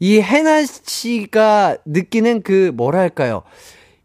[0.00, 3.42] 이 해나 씨가 느끼는 그, 뭐랄까요.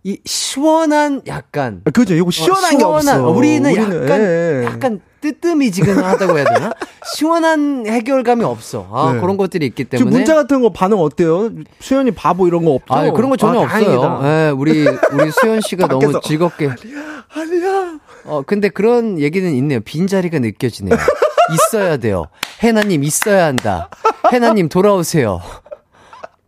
[0.03, 1.81] 이 시원한 약간.
[1.85, 2.13] 아, 그죠.
[2.15, 3.29] 이거 시원한 어, 게 없어.
[3.29, 4.65] 우리는, 약간, 예, 예.
[4.65, 6.73] 약간 뜨뜨미지근하다고 해야 되나?
[7.15, 8.87] 시원한 해결감이 없어.
[8.91, 9.21] 아, 네.
[9.21, 10.11] 그런 것들이 있기 때문에.
[10.11, 11.49] 문자 같은 거 반응 어때요?
[11.79, 12.93] 수현이 바보 이런 거 없죠?
[12.93, 14.21] 아, 그런 거 전혀 아, 없어요.
[14.23, 16.19] 예, 우리, 우리 수현 씨가 너무.
[16.21, 16.69] 즐겁게.
[17.33, 17.99] 아니야.
[18.25, 19.79] 어, 근데 그런 얘기는 있네요.
[19.79, 20.97] 빈자리가 느껴지네요.
[21.53, 22.25] 있어야 돼요.
[22.61, 23.89] 해나님 있어야 한다.
[24.31, 25.41] 해나님 돌아오세요.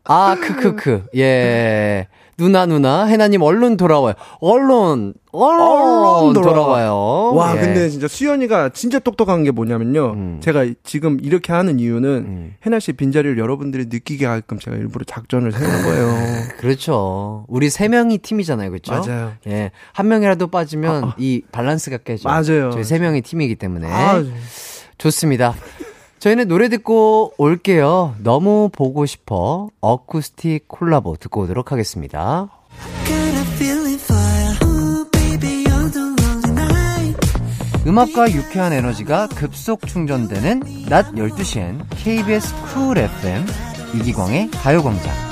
[0.03, 1.05] 아, 크크크.
[1.15, 2.07] 예.
[2.37, 4.13] 누나 누나 해나님 얼른 돌아와요.
[4.39, 6.33] 얼른 얼른, 돌아와.
[6.33, 7.31] 돌아와 요.
[7.33, 7.61] 와, 예.
[7.61, 10.11] 근데 진짜 수연이가 진짜 똑똑한 게 뭐냐면요.
[10.13, 10.39] 음.
[10.41, 12.55] 제가 지금 이렇게 하는 이유는 음.
[12.65, 16.15] 해나 씨 빈자리를 여러분들이 느끼게 하게끔 제가 일부러 작전을 세운 거예요.
[16.59, 17.45] 그렇죠.
[17.47, 18.93] 우리 세 명이 팀이잖아요, 그렇죠?
[18.93, 19.33] 맞아요.
[19.47, 22.27] 예, 한 명이라도 빠지면 이 밸런스가 깨져.
[22.27, 22.71] 맞아요.
[22.71, 24.23] 저희 세 명이 팀이기 때문에 아,
[24.97, 25.55] 좋습니다.
[26.25, 28.15] 저희는 노래 듣고 올게요.
[28.23, 32.49] 너무 보고 싶어 어쿠스틱 콜라보 듣고 오도록 하겠습니다.
[37.85, 43.45] 음악과 유쾌한 에너지가 급속 충전되는 낮 12시엔 KBS 쿨 FM
[43.93, 45.24] 이기광의 가요광장.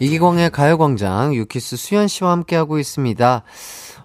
[0.00, 3.42] 이기광의 가요광장 유키스 수현 씨와 함께하고 있습니다.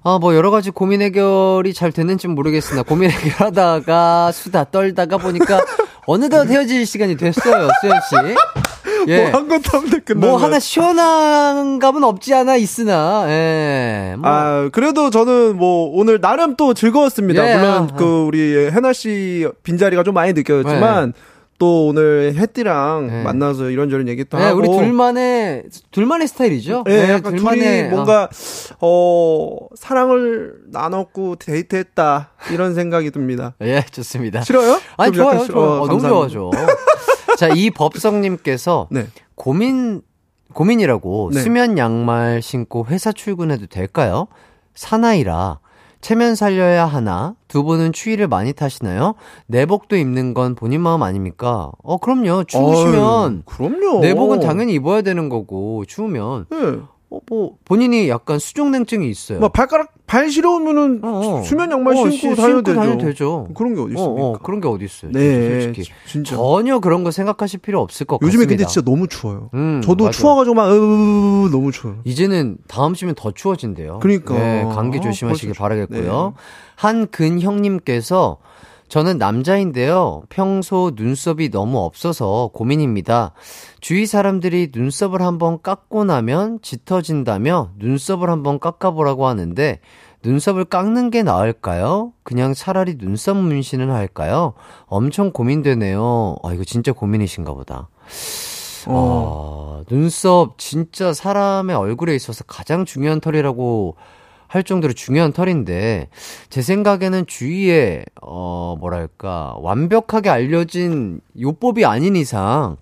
[0.04, 5.60] 아, 뭐, 여러 가지 고민 해결이 잘 됐는지 모르겠으나, 고민 해결하다가, 수다 떨다가 보니까,
[6.06, 8.16] 어느덧 헤어질 시간이 됐어요, 수현 씨.
[9.08, 9.30] 예.
[9.30, 10.28] 뭐한 것도 없는데 끝나.
[10.28, 14.16] 뭐 하나 시원한 감은 없지 않아 있으나, 예.
[14.18, 17.50] 뭐, 아, 그래도 저는 뭐 오늘 나름 또 즐거웠습니다.
[17.50, 21.14] 예, 물론 아, 그 우리 해나 씨 빈자리가 좀 많이 느껴졌지만
[21.58, 23.24] 또 오늘 혜띠랑 네.
[23.24, 26.84] 만나서 이런저런 얘기도 예, 하고 우리 둘만의, 둘만의 스타일이죠?
[26.90, 28.30] 예, 예, 약간 둘이 뭔가
[28.82, 33.54] 어 사랑을 나눴고 데이트했다 이런 생각이 듭니다.
[33.62, 34.42] 어, 예, 좋습니다.
[34.42, 34.80] 싫어요?
[34.98, 35.54] 아니, 좋아요, 싫어.
[35.54, 35.70] 좋아요.
[35.70, 36.02] 어, 어, 너무.
[36.02, 36.52] 좋아죠.
[37.38, 39.08] 자, 이 법성님께서 네.
[39.36, 40.02] 고민,
[40.54, 41.42] 고민이라고 네.
[41.42, 44.28] 수면 양말 신고 회사 출근해도 될까요?
[44.74, 45.60] 사나이라
[46.06, 47.34] 체면 살려야 하나?
[47.48, 49.16] 두 분은 추위를 많이 타시나요?
[49.48, 51.72] 내복도 입는 건 본인 마음 아닙니까?
[51.82, 52.44] 어, 그럼요.
[52.44, 54.02] 추우시면 어휴, 그럼요.
[54.02, 56.46] 내복은 당연히 입어야 되는 거고, 추우면.
[56.54, 56.80] 예.
[57.16, 59.40] 어, 뭐, 본인이 약간 수족냉증이 있어요.
[59.40, 61.08] 막 발가락 발 시려우면은 어,
[61.40, 61.42] 어.
[61.44, 62.98] 수면 양말 어, 신고 시- 다녀도 신고 되죠.
[63.06, 63.48] 되죠.
[63.56, 64.22] 그런 게 어디 있습니까?
[64.22, 65.12] 어, 어, 그런 게 어디 있어요.
[65.12, 65.90] 네, 솔직히.
[66.06, 66.36] 진짜.
[66.36, 68.50] 전혀 그런 거 생각하실 필요 없을 것 요즘에 같습니다.
[68.50, 69.50] 근데 진짜 너무 추워요.
[69.54, 70.12] 음, 저도 맞아요.
[70.12, 72.00] 추워가지고 막 으, 너무 추워요.
[72.04, 74.00] 이제는 다음 주면 더 추워진대요.
[74.00, 74.34] 그러니까.
[74.36, 76.34] 네, 감기 아, 조심하시길 벌써 바라겠고요.
[76.36, 76.42] 네.
[76.76, 78.38] 한근형님께서
[78.88, 80.24] 저는 남자인데요.
[80.30, 83.34] 평소 눈썹이 너무 없어서 고민입니다.
[83.82, 89.80] 주위 사람들이 눈썹을 한번 깎고 나면 짙어진다며 눈썹을 한번 깎아보라고 하는데
[90.24, 92.14] 눈썹을 깎는 게 나을까요?
[92.24, 94.54] 그냥 차라리 눈썹 문신을 할까요?
[94.86, 96.38] 엄청 고민되네요.
[96.44, 97.90] 아, 이거 진짜 고민이신가 보다.
[98.88, 103.96] 어, 눈썹 진짜 사람의 얼굴에 있어서 가장 중요한 털이라고
[104.56, 106.08] 할 정도로 중요한 털인데
[106.50, 112.78] 제 생각에는 주위에 어 뭐랄까 완벽하게 알려진 요법이 아닌 이상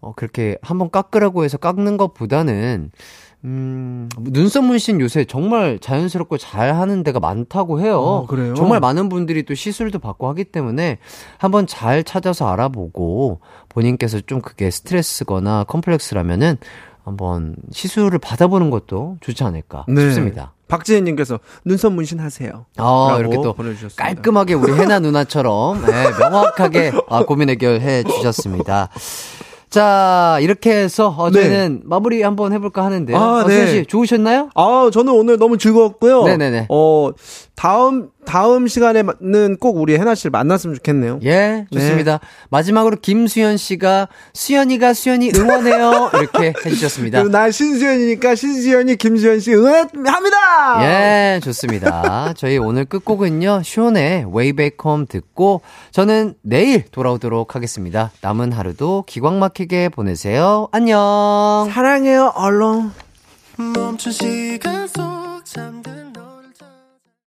[0.00, 2.90] 어 그렇게 한번 깎으라고 해서 깎는 것보다는
[3.44, 7.98] 음, 눈썹 문신 요새 정말 자연스럽고 잘 하는 데가 많다고 해요.
[7.98, 8.54] 어, 그래요?
[8.54, 10.98] 정말 많은 분들이 또 시술도 받고 하기 때문에
[11.38, 16.56] 한번 잘 찾아서 알아보고 본인께서 좀 그게 스트레스거나 컴플렉스라면은
[17.04, 20.02] 한번 시술을 받아보는 것도 좋지 않을까 네.
[20.02, 20.52] 싶습니다.
[20.72, 22.64] 박지혜님께서 눈썹 문신 하세요.
[22.78, 24.02] 아, 이렇게 또 보내주셨습니다.
[24.02, 28.88] 깔끔하게 우리 해나 누나처럼 네, 명확하게 아, 고민 해결해 주셨습니다.
[29.68, 31.70] 자, 이렇게 해서 어, 네.
[31.82, 33.16] 마무리 한번 해볼까 하는데요.
[33.16, 33.66] 아, 어, 네.
[33.66, 34.50] 씨 좋으셨나요?
[34.54, 36.24] 아, 저는 오늘 너무 즐거웠고요.
[36.24, 36.66] 네네네.
[36.68, 37.10] 어,
[37.54, 41.20] 다음, 다음 시간에는 꼭 우리 해나 씨를 만났으면 좋겠네요.
[41.24, 42.20] 예, 좋습니다.
[42.50, 46.10] 마지막으로 김수현 씨가 수현이가 수현이 응원해요.
[46.14, 47.24] 이렇게 해주셨습니다.
[47.24, 50.84] 나 신수연이니까 신수연이 김수연 씨 응원합니다!
[50.84, 52.32] 예, 좋습니다.
[52.36, 53.62] 저희 오늘 끝곡은요,
[54.52, 58.12] Back Home 듣고, 저는 내일 돌아오도록 하겠습니다.
[58.20, 60.68] 남은 하루도 기광 막히게 보내세요.
[60.72, 61.68] 안녕!
[61.72, 62.92] 사랑해요, 얼렁.
[63.56, 65.02] 멈춘 시간 속